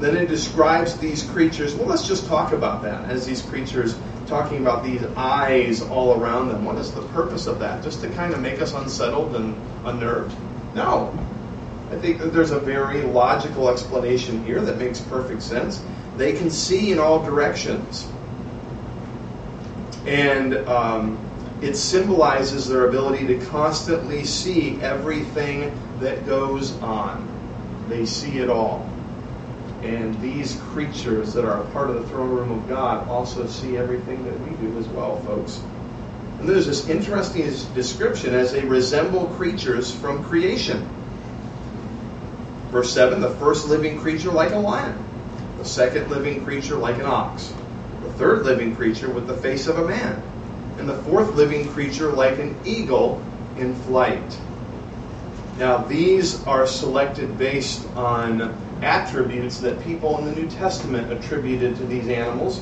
[0.00, 1.74] Then it describes these creatures.
[1.74, 3.94] Well, let's just talk about that as these creatures
[4.26, 6.64] talking about these eyes all around them.
[6.64, 7.82] What is the purpose of that?
[7.82, 10.34] Just to kind of make us unsettled and unnerved?
[10.74, 11.16] No.
[11.90, 15.82] I think that there's a very logical explanation here that makes perfect sense.
[16.16, 18.08] They can see in all directions.
[20.06, 21.18] And um,
[21.62, 27.28] it symbolizes their ability to constantly see everything that goes on.
[27.88, 28.88] They see it all.
[29.84, 33.76] And these creatures that are a part of the throne room of God also see
[33.76, 35.60] everything that we do as well, folks.
[36.40, 37.44] And there's this interesting
[37.74, 40.88] description as they resemble creatures from creation.
[42.70, 44.98] Verse 7 the first living creature like a lion,
[45.58, 47.54] the second living creature like an ox,
[48.02, 50.20] the third living creature with the face of a man,
[50.78, 53.22] and the fourth living creature like an eagle
[53.58, 54.38] in flight.
[55.58, 61.86] Now, these are selected based on attributes that people in the New Testament attributed to
[61.86, 62.60] these animals.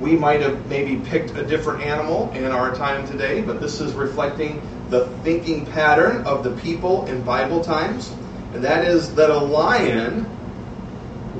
[0.00, 3.92] We might have maybe picked a different animal in our time today, but this is
[3.94, 8.10] reflecting the thinking pattern of the people in Bible times.
[8.52, 10.26] And that is that a lion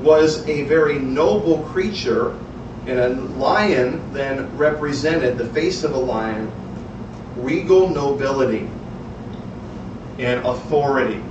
[0.01, 2.37] was a very noble creature,
[2.85, 6.51] and a lion then represented the face of a lion,
[7.35, 8.69] regal nobility
[10.17, 11.21] and authority.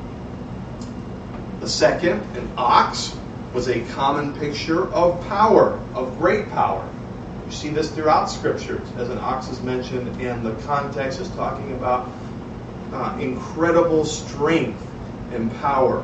[1.61, 3.14] The second, an ox,
[3.53, 6.88] was a common picture of power, of great power.
[7.44, 11.73] You see this throughout scriptures, as an ox is mentioned, and the context is talking
[11.73, 12.09] about
[12.92, 14.83] uh, incredible strength
[15.33, 16.03] and power.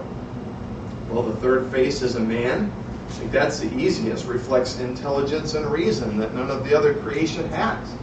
[1.09, 2.71] Well, the third face is a man.
[3.07, 7.49] I think that's the easiest, reflects intelligence and reason that none of the other creation
[7.49, 7.95] has.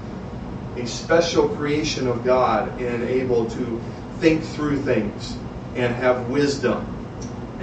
[0.77, 3.81] A special creation of God and able to
[4.19, 5.37] think through things
[5.75, 6.92] and have wisdom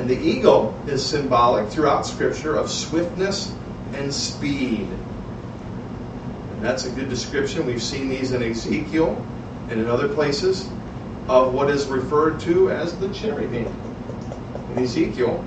[0.00, 3.54] and the eagle is symbolic throughout Scripture of swiftness
[3.92, 4.88] and speed.
[6.52, 7.66] And that's a good description.
[7.66, 9.22] We've seen these in Ezekiel
[9.68, 10.66] and in other places
[11.28, 13.66] of what is referred to as the cherubim.
[14.72, 15.44] In Ezekiel,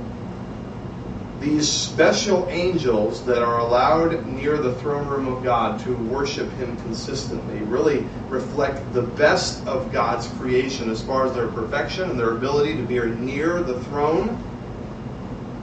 [1.44, 6.78] these special angels that are allowed near the throne room of God to worship Him
[6.78, 12.32] consistently really reflect the best of God's creation as far as their perfection and their
[12.32, 14.30] ability to be near the throne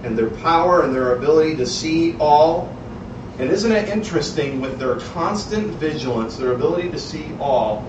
[0.04, 2.68] and their power and their ability to see all.
[3.38, 7.80] And isn't it interesting with their constant vigilance, their ability to see all,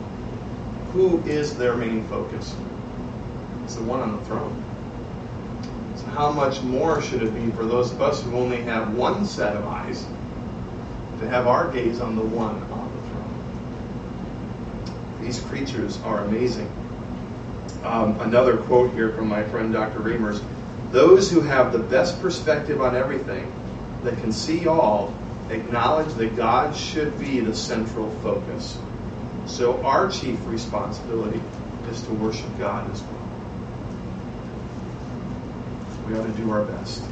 [0.93, 2.55] who is their main focus?
[3.65, 4.70] It's the one on the throne
[6.11, 9.55] how much more should it be for those of us who only have one set
[9.55, 10.05] of eyes
[11.19, 13.33] to have our gaze on the one on the throne?
[15.21, 16.71] These creatures are amazing.
[17.83, 19.99] Um, another quote here from my friend Dr.
[19.99, 20.43] Reimers
[20.91, 23.51] Those who have the best perspective on everything,
[24.03, 25.13] that can see all,
[25.49, 28.77] acknowledge that God should be the central focus.
[29.45, 31.41] So our chief responsibility
[31.89, 33.20] is to worship God as well.
[36.07, 37.03] We ought to do our best.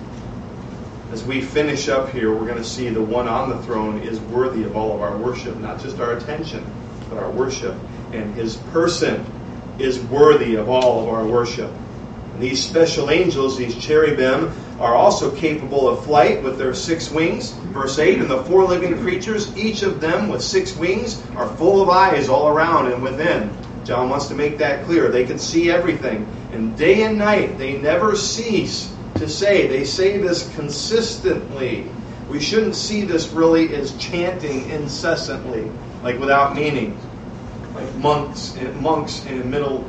[1.11, 4.19] As we finish up here, we're going to see the one on the throne is
[4.19, 6.63] worthy of all of our worship, not just our attention,
[7.09, 7.75] but our worship.
[8.11, 9.25] And his person
[9.79, 11.71] is worthy of all of our worship.
[12.33, 17.51] And these special angels, these cherubim, are also capable of flight with their six wings.
[17.73, 21.81] Verse 8 And the four living creatures, each of them with six wings, are full
[21.81, 23.49] of eyes all around and within.
[23.83, 25.09] John wants to make that clear.
[25.09, 26.27] They can see everything.
[26.51, 29.67] And day and night, they never cease to say.
[29.67, 31.89] They say this consistently.
[32.29, 35.71] We shouldn't see this really as chanting incessantly,
[36.03, 36.97] like without meaning,
[37.73, 39.83] like monks, monks in middle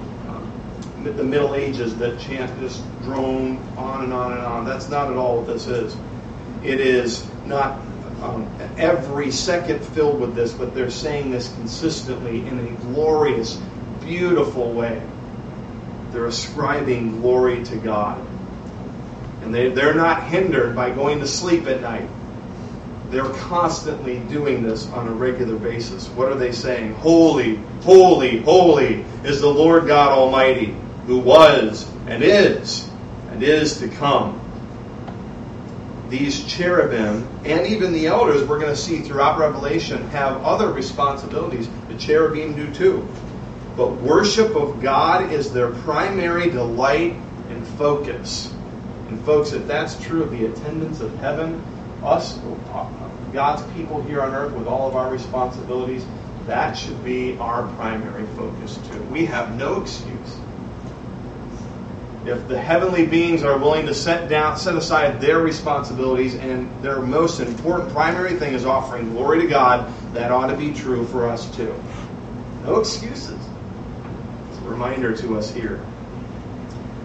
[1.04, 4.64] the Middle Ages that chant this drone on and on and on.
[4.64, 5.96] That's not at all what this is.
[6.62, 7.80] It is not
[8.22, 13.60] um, every second filled with this, but they're saying this consistently in a glorious,
[14.10, 15.00] beautiful way.
[16.10, 18.26] They're ascribing glory to God.
[19.42, 22.08] And they, they're not hindered by going to sleep at night.
[23.10, 26.08] They're constantly doing this on a regular basis.
[26.08, 26.94] What are they saying?
[26.94, 30.74] Holy, holy, holy is the Lord God Almighty
[31.06, 32.90] who was and is
[33.30, 34.38] and is to come.
[36.08, 41.68] These cherubim and even the elders, we're going to see throughout Revelation, have other responsibilities.
[41.88, 43.08] The cherubim do too.
[43.80, 47.14] But worship of God is their primary delight
[47.48, 48.52] and focus.
[49.08, 51.64] And, folks, if that's true of the attendants of heaven,
[52.04, 52.38] us,
[53.32, 56.04] God's people here on earth with all of our responsibilities,
[56.44, 59.02] that should be our primary focus too.
[59.04, 60.36] We have no excuse
[62.26, 67.00] if the heavenly beings are willing to set down, set aside their responsibilities, and their
[67.00, 71.26] most important primary thing is offering glory to God, that ought to be true for
[71.26, 71.74] us too.
[72.62, 73.39] No excuses.
[74.70, 75.84] Reminder to us here.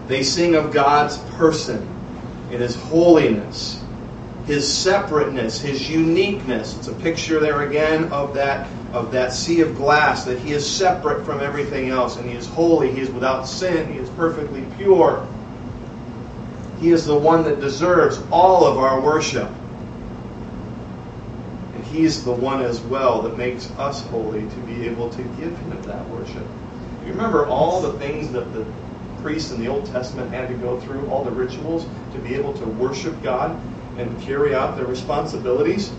[0.06, 1.86] They sing of God's person
[2.50, 3.82] and His holiness,
[4.46, 6.78] His separateness, His uniqueness.
[6.78, 10.68] It's a picture there again of that of that sea of glass, that he is
[10.68, 14.64] separate from everything else, and he is holy, he is without sin, he is perfectly
[14.76, 15.26] pure.
[16.80, 19.50] He is the one that deserves all of our worship.
[21.74, 25.56] And he's the one as well that makes us holy to be able to give
[25.58, 26.46] him that worship.
[27.06, 28.66] You remember all the things that the
[29.22, 32.52] priests in the Old Testament had to go through, all the rituals to be able
[32.54, 33.56] to worship God
[33.96, 35.92] and carry out their responsibilities?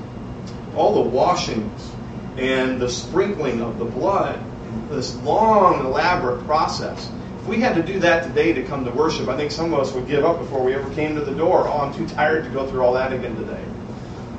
[0.75, 1.91] All the washings,
[2.37, 4.37] and the sprinkling of the blood,
[4.89, 7.09] this long, elaborate process.
[7.39, 9.79] If we had to do that today to come to worship, I think some of
[9.79, 11.69] us would give up before we ever came to the door.
[11.69, 13.63] Oh, I'm too tired to go through all that again today.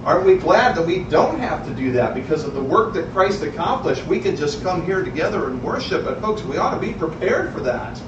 [0.08, 3.12] Aren't we glad that we don't have to do that because of the work that
[3.12, 4.06] Christ accomplished?
[4.06, 6.06] We can just come here together and worship.
[6.06, 8.00] But, folks, we ought to be prepared for that.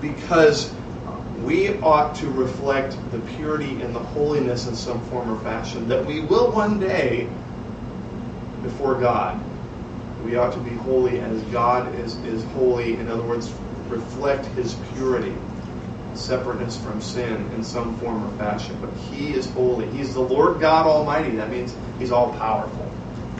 [0.00, 0.72] Because
[1.42, 6.02] we ought to reflect the purity and the holiness in some form or fashion that
[6.06, 7.28] we will one day
[8.62, 9.38] before God.
[10.24, 12.94] We ought to be holy as God is, is holy.
[12.94, 13.52] In other words,
[13.88, 15.34] reflect his purity,
[16.14, 18.76] separateness from sin in some form or fashion.
[18.80, 19.86] But he is holy.
[19.90, 21.36] He's the Lord God Almighty.
[21.36, 22.90] That means he's all powerful.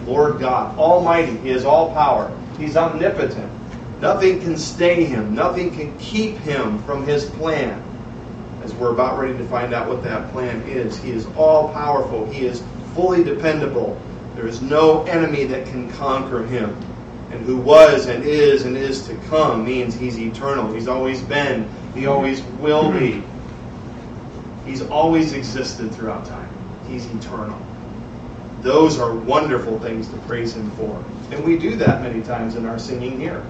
[0.05, 1.37] Lord God Almighty.
[1.39, 2.37] He has all power.
[2.59, 3.51] He's omnipotent.
[4.01, 5.35] Nothing can stay him.
[5.35, 7.83] Nothing can keep him from his plan
[8.63, 10.99] as we're about ready to find out what that plan is.
[10.99, 12.63] He is all powerful, He is
[12.95, 14.01] fully dependable.
[14.35, 16.77] There is no enemy that can conquer Him.
[17.31, 20.73] And who was and is and is to come means He's eternal.
[20.73, 23.23] He's always been, He always will be.
[24.67, 26.51] He's always existed throughout time.
[26.89, 27.61] He's eternal.
[28.63, 31.05] Those are wonderful things to praise Him for.
[31.31, 33.47] And we do that many times in our singing here.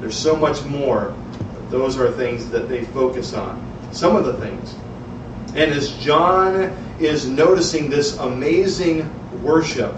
[0.00, 1.14] There's so much more.
[1.38, 4.74] but Those are things that they focus on some of the things.
[5.56, 6.54] And as John
[7.00, 9.10] is noticing this amazing
[9.42, 9.94] worship,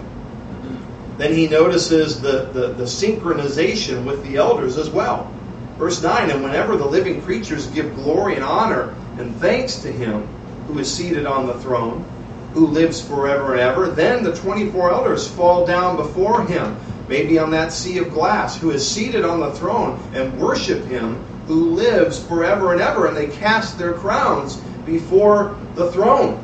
[1.19, 5.29] then he notices the, the, the, synchronization with the elders as well.
[5.77, 10.25] Verse 9 And whenever the living creatures give glory and honor and thanks to him
[10.67, 12.05] who is seated on the throne,
[12.53, 16.77] who lives forever and ever, then the 24 elders fall down before him,
[17.09, 21.23] maybe on that sea of glass, who is seated on the throne, and worship him
[21.47, 26.39] who lives forever and ever, and they cast their crowns before the throne.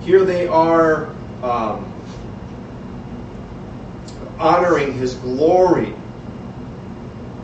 [0.00, 1.06] Here they are
[1.42, 1.92] um,
[4.40, 5.94] honoring His glory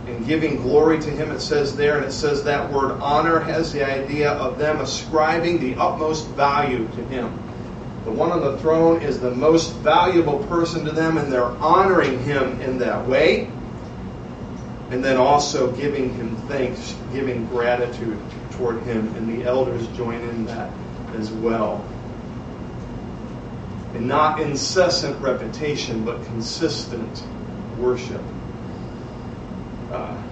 [0.07, 1.31] and giving glory to Him.
[1.31, 5.61] It says there, and it says that word honor has the idea of them ascribing
[5.61, 7.39] the utmost value to Him.
[8.05, 12.23] The one on the throne is the most valuable person to them, and they're honoring
[12.23, 13.51] Him in that way.
[14.91, 18.19] And then also giving Him thanks, giving gratitude
[18.53, 20.71] toward Him, and the elders join in that
[21.15, 21.85] as well.
[23.97, 27.25] And not incessant repetition, but consistent
[27.79, 28.21] worship.
[29.91, 30.23] Uh,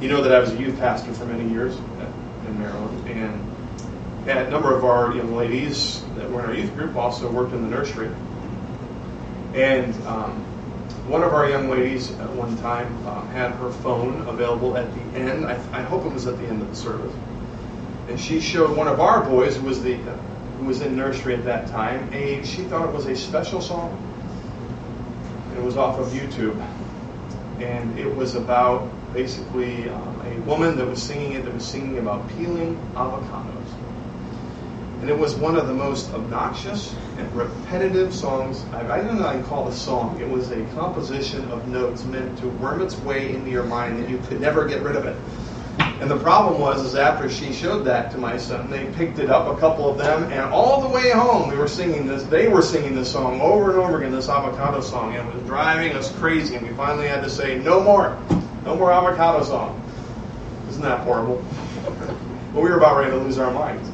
[0.00, 4.50] you know that I was a youth pastor for many years in Maryland, and a
[4.50, 7.68] number of our young ladies that were in our youth group also worked in the
[7.68, 8.10] nursery.
[9.54, 10.32] And um,
[11.06, 15.20] one of our young ladies at one time uh, had her phone available at the
[15.20, 15.46] end.
[15.46, 17.14] I, I, hope it was at the end of the service.
[18.08, 19.96] And she showed one of our boys, who was the
[20.58, 23.90] who was in nursery at that time, a she thought it was a special song.
[25.56, 26.60] It was off of YouTube,
[27.60, 31.98] and it was about basically um, a woman that was singing it that was singing
[31.98, 33.52] about peeling avocados.
[35.00, 38.64] And it was one of the most obnoxious and repetitive songs.
[38.72, 40.18] I, I don't know I call it a song.
[40.20, 44.08] It was a composition of notes meant to worm its way into your mind that
[44.08, 45.16] you could never get rid of it.
[46.00, 49.30] And the problem was, is after she showed that to my son, they picked it
[49.30, 52.22] up, a couple of them, and all the way home we were singing this.
[52.24, 55.42] They were singing this song over and over again, this avocado song, and it was
[55.44, 56.54] driving us crazy.
[56.54, 58.18] And we finally had to say, no more,
[58.64, 59.82] no more avocado song.
[60.68, 61.36] Isn't that horrible?
[62.52, 63.90] well, we were about ready to lose our minds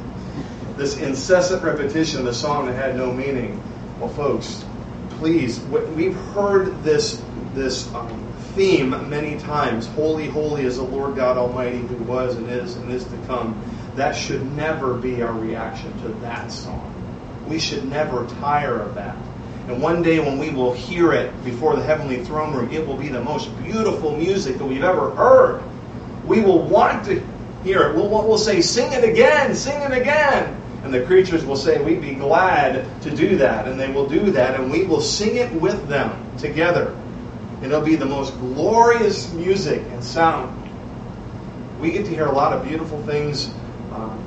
[0.77, 3.61] this incessant repetition of the song that had no meaning.
[3.99, 4.65] Well, folks,
[5.11, 7.21] please, we've heard this
[7.53, 8.22] this um,
[8.55, 9.87] theme many times.
[9.87, 13.59] Holy, holy is the Lord God Almighty, who was and is and is to come.
[13.95, 16.89] That should never be our reaction to that song.
[17.47, 19.15] We should never tire of that.
[19.67, 22.97] And one day when we will hear it before the heavenly throne room, it will
[22.97, 25.63] be the most beautiful music that we've ever heard.
[26.25, 27.23] We will want to
[27.63, 27.95] hear it.
[27.95, 30.59] We'll, we'll say, Sing it again, sing it again.
[30.83, 33.67] And the creatures will say, We'd be glad to do that.
[33.67, 36.97] And they will do that, and we will sing it with them together.
[37.63, 40.59] It'll be the most glorious music and sound.
[41.79, 43.49] We get to hear a lot of beautiful things
[43.91, 44.17] uh,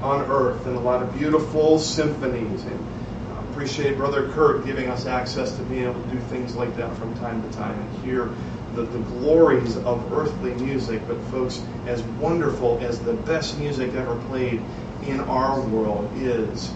[0.00, 2.62] on earth and a lot of beautiful symphonies.
[2.62, 2.86] And
[3.32, 6.96] I appreciate Brother Kurt giving us access to being able to do things like that
[6.96, 8.30] from time to time and hear
[8.74, 11.02] the, the glories of earthly music.
[11.08, 14.62] But, folks, as wonderful as the best music ever played
[15.06, 16.72] in our world is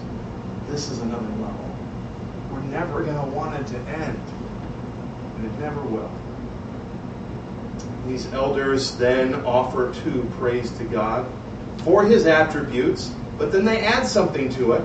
[0.67, 1.77] this is another level.
[2.51, 4.21] We're never going to want it to end,
[5.37, 6.11] and it never will.
[8.07, 11.27] These elders then offer too praise to God
[11.79, 14.85] for his attributes, but then they add something to it.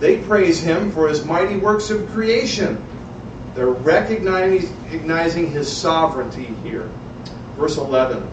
[0.00, 2.82] They praise him for his mighty works of creation.
[3.54, 6.90] They're recognizing his sovereignty here.
[7.56, 8.26] Verse 11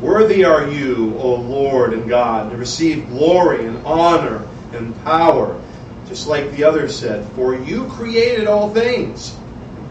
[0.00, 5.60] Worthy are you, O Lord and God, to receive glory and honor and power.
[6.06, 9.36] Just like the others said, For you created all things.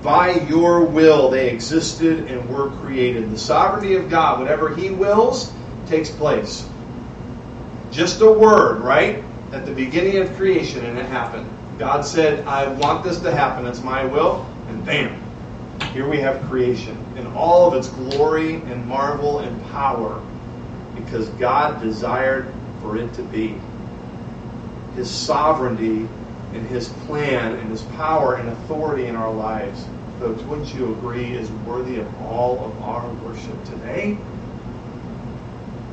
[0.02, 3.32] By your will they existed and were created.
[3.32, 5.54] The sovereignty of God, whatever He wills,
[5.86, 6.68] takes place.
[7.92, 9.24] Just a word, right?
[9.52, 11.50] At the beginning of creation, and it happened.
[11.78, 13.66] God said, I want this to happen.
[13.66, 14.46] It's my will.
[14.70, 15.22] And bam,
[15.94, 20.24] here we have creation in all of its glory and marvel and power
[20.96, 23.56] because God desired for it to be.
[24.96, 26.08] His sovereignty
[26.54, 29.86] and His plan and His power and authority in our lives,
[30.20, 34.18] folks, wouldn't you agree, is worthy of all of our worship today?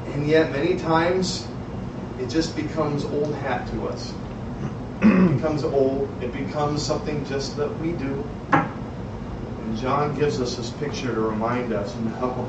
[0.09, 1.47] And yet, many times,
[2.19, 4.13] it just becomes old hat to us.
[5.03, 6.09] It becomes old.
[6.23, 8.29] It becomes something just that we do.
[8.53, 12.49] And John gives us this picture to remind us no,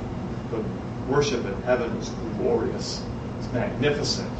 [0.49, 0.63] the
[1.11, 3.03] worship in heaven is glorious,
[3.37, 4.31] it's magnificent.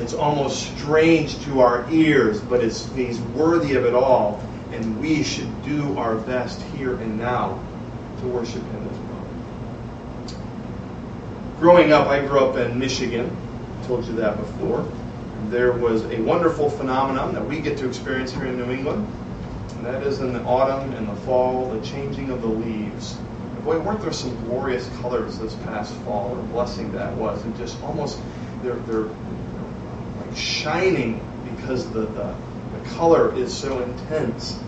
[0.00, 4.42] It's almost strange to our ears, but it's, he's worthy of it all.
[4.72, 7.62] And we should do our best here and now
[8.20, 9.26] to worship him as well.
[11.60, 13.36] Growing up, I grew up in Michigan.
[13.82, 14.90] I told you that before.
[15.50, 19.06] There was a wonderful phenomenon that we get to experience here in New England
[19.82, 23.14] and that is in the autumn and the fall, the changing of the leaves.
[23.64, 26.28] Boy, weren't there some glorious colors this past fall?
[26.28, 27.42] What a blessing that was.
[27.42, 28.20] And just almost,
[28.62, 29.08] they're, they're
[30.36, 32.34] shining because the, the,
[32.72, 34.58] the color is so intense.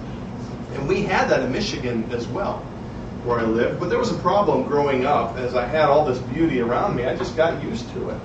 [0.72, 2.58] And we had that in Michigan as well,
[3.24, 3.80] where I lived.
[3.80, 5.36] But there was a problem growing up.
[5.36, 8.20] As I had all this beauty around me, I just got used to it.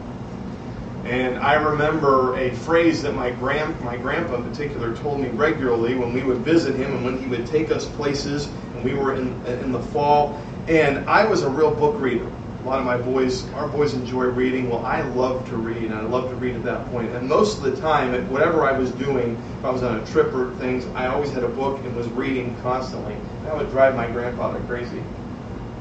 [1.06, 5.96] And I remember a phrase that my grand my grandpa in particular told me regularly
[5.96, 9.16] when we would visit him and when he would take us places and we were
[9.16, 10.42] in in the fall.
[10.68, 12.30] And I was a real book reader.
[12.62, 14.70] A lot of my boys, our boys enjoy reading.
[14.70, 17.10] Well, I love to read, and I love to read at that point.
[17.12, 20.34] And most of the time, whatever I was doing, if I was on a trip
[20.34, 23.16] or things, I always had a book and was reading constantly.
[23.46, 25.02] That would drive my grandfather crazy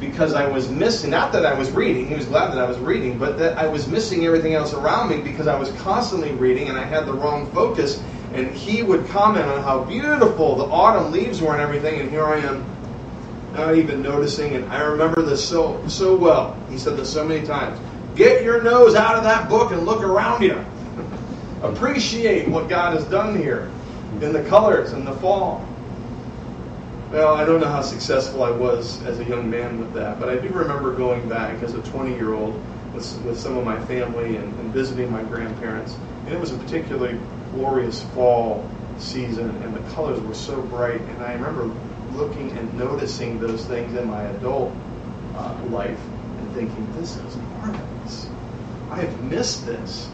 [0.01, 2.79] because I was missing, not that I was reading, he was glad that I was
[2.79, 6.69] reading, but that I was missing everything else around me because I was constantly reading
[6.69, 8.01] and I had the wrong focus.
[8.35, 12.25] And he would comment on how beautiful the autumn leaves were and everything, and here
[12.25, 12.65] I am
[13.53, 14.55] not even noticing.
[14.55, 16.57] And I remember this so so well.
[16.71, 17.79] He said this so many times.
[18.17, 20.65] Get your nose out of that book and look around you.
[21.63, 23.71] Appreciate what God has done here
[24.21, 25.65] in the colors and the fall.
[27.11, 30.29] Well, I don't know how successful I was as a young man with that, but
[30.29, 32.61] I do remember going back as a 20 year old
[32.93, 35.97] with, with some of my family and, and visiting my grandparents.
[36.27, 37.19] And it was a particularly
[37.53, 38.69] glorious fall
[38.99, 41.01] season, and the colors were so bright.
[41.01, 41.75] And I remember
[42.15, 44.73] looking and noticing those things in my adult
[45.35, 45.99] uh, life
[46.39, 48.29] and thinking, this is marvelous.
[48.91, 50.09] I have missed this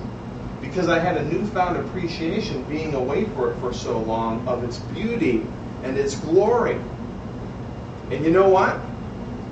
[0.61, 4.79] because I had a newfound appreciation being away for it for so long of its
[4.79, 5.47] beauty
[5.83, 6.81] and its glory.
[8.11, 8.81] And you know what?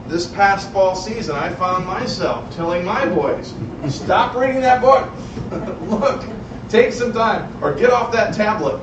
[0.09, 3.55] This past fall season, I found myself telling my boys,
[3.89, 5.11] stop reading that book.
[5.89, 6.25] look,
[6.69, 8.81] take some time, or get off that tablet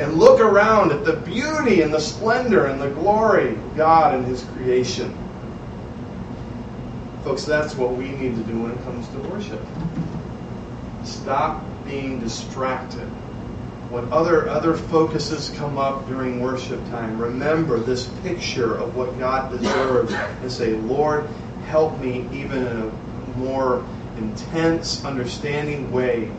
[0.00, 4.26] and look around at the beauty and the splendor and the glory of God and
[4.26, 5.16] His creation.
[7.22, 9.60] Folks, that's what we need to do when it comes to worship.
[11.04, 13.08] Stop being distracted
[13.90, 19.50] when other other focuses come up during worship time, remember this picture of what God
[19.50, 21.28] deserves and say, Lord,
[21.66, 22.92] help me even in a
[23.36, 23.84] more
[24.16, 26.30] intense, understanding way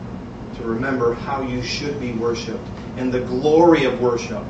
[0.56, 2.66] to remember how you should be worshiped
[2.96, 4.44] and the glory of worship.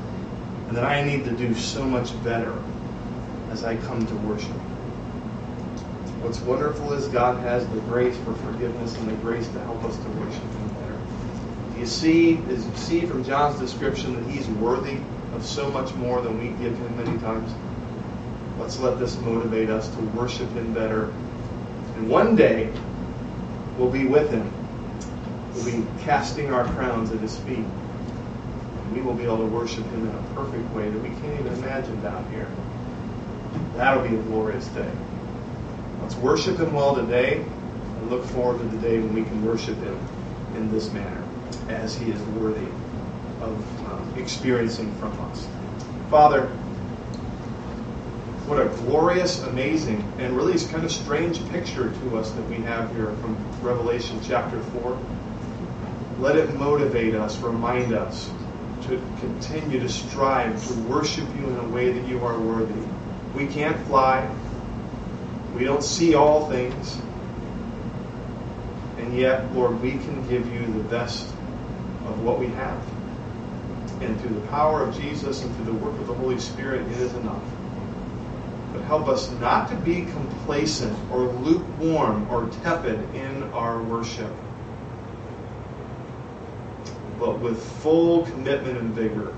[0.69, 2.55] And that I need to do so much better
[3.51, 4.57] as I come to worship.
[6.23, 9.97] What's wonderful is God has the grace for forgiveness and the grace to help us
[9.97, 11.81] to worship Him better.
[11.81, 14.99] you see, as you see from John's description, that he's worthy
[15.35, 17.53] of so much more than we give him many times.
[18.59, 21.13] Let's let this motivate us to worship him better.
[21.97, 22.73] And one day,
[23.77, 24.51] we'll be with him.
[25.55, 27.65] We'll be casting our crowns at his feet.
[28.93, 31.55] We will be able to worship him in a perfect way that we can't even
[31.55, 32.49] imagine down here.
[33.75, 34.91] That'll be a glorious day.
[36.03, 39.79] Let's worship him well today and look forward to the day when we can worship
[39.79, 39.99] him
[40.57, 41.23] in this manner
[41.69, 42.67] as he is worthy
[43.41, 45.47] of um, experiencing from us.
[46.11, 46.49] Father,
[48.47, 52.95] what a glorious, amazing, and really kind of strange picture to us that we have
[52.95, 54.99] here from Revelation chapter 4.
[56.19, 58.31] Let it motivate us, remind us
[58.89, 62.81] to continue to strive to worship you in a way that you are worthy.
[63.35, 64.29] We can't fly.
[65.55, 66.99] We don't see all things.
[68.99, 71.27] And yet, Lord, we can give you the best
[72.07, 72.83] of what we have.
[74.03, 76.99] And through the power of Jesus and through the work of the Holy Spirit, it
[76.99, 77.43] is enough.
[78.73, 84.33] But help us not to be complacent or lukewarm or tepid in our worship,
[87.23, 89.33] but with full commitment and vigor.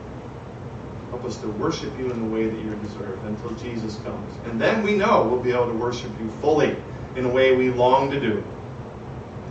[1.11, 4.35] Help us to worship you in the way that you deserve until Jesus comes.
[4.47, 6.75] And then we know we'll be able to worship you fully
[7.15, 8.43] in a way we long to do.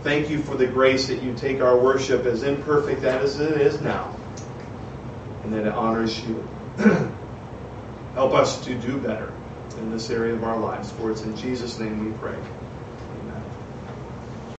[0.02, 3.80] Thank you for the grace that you take our worship, as imperfect as it is
[3.80, 4.14] now,
[5.44, 6.44] and that it honors you.
[8.14, 9.32] Help us to do better
[9.78, 10.90] in this area of our lives.
[10.90, 12.36] For it's in Jesus' name we pray.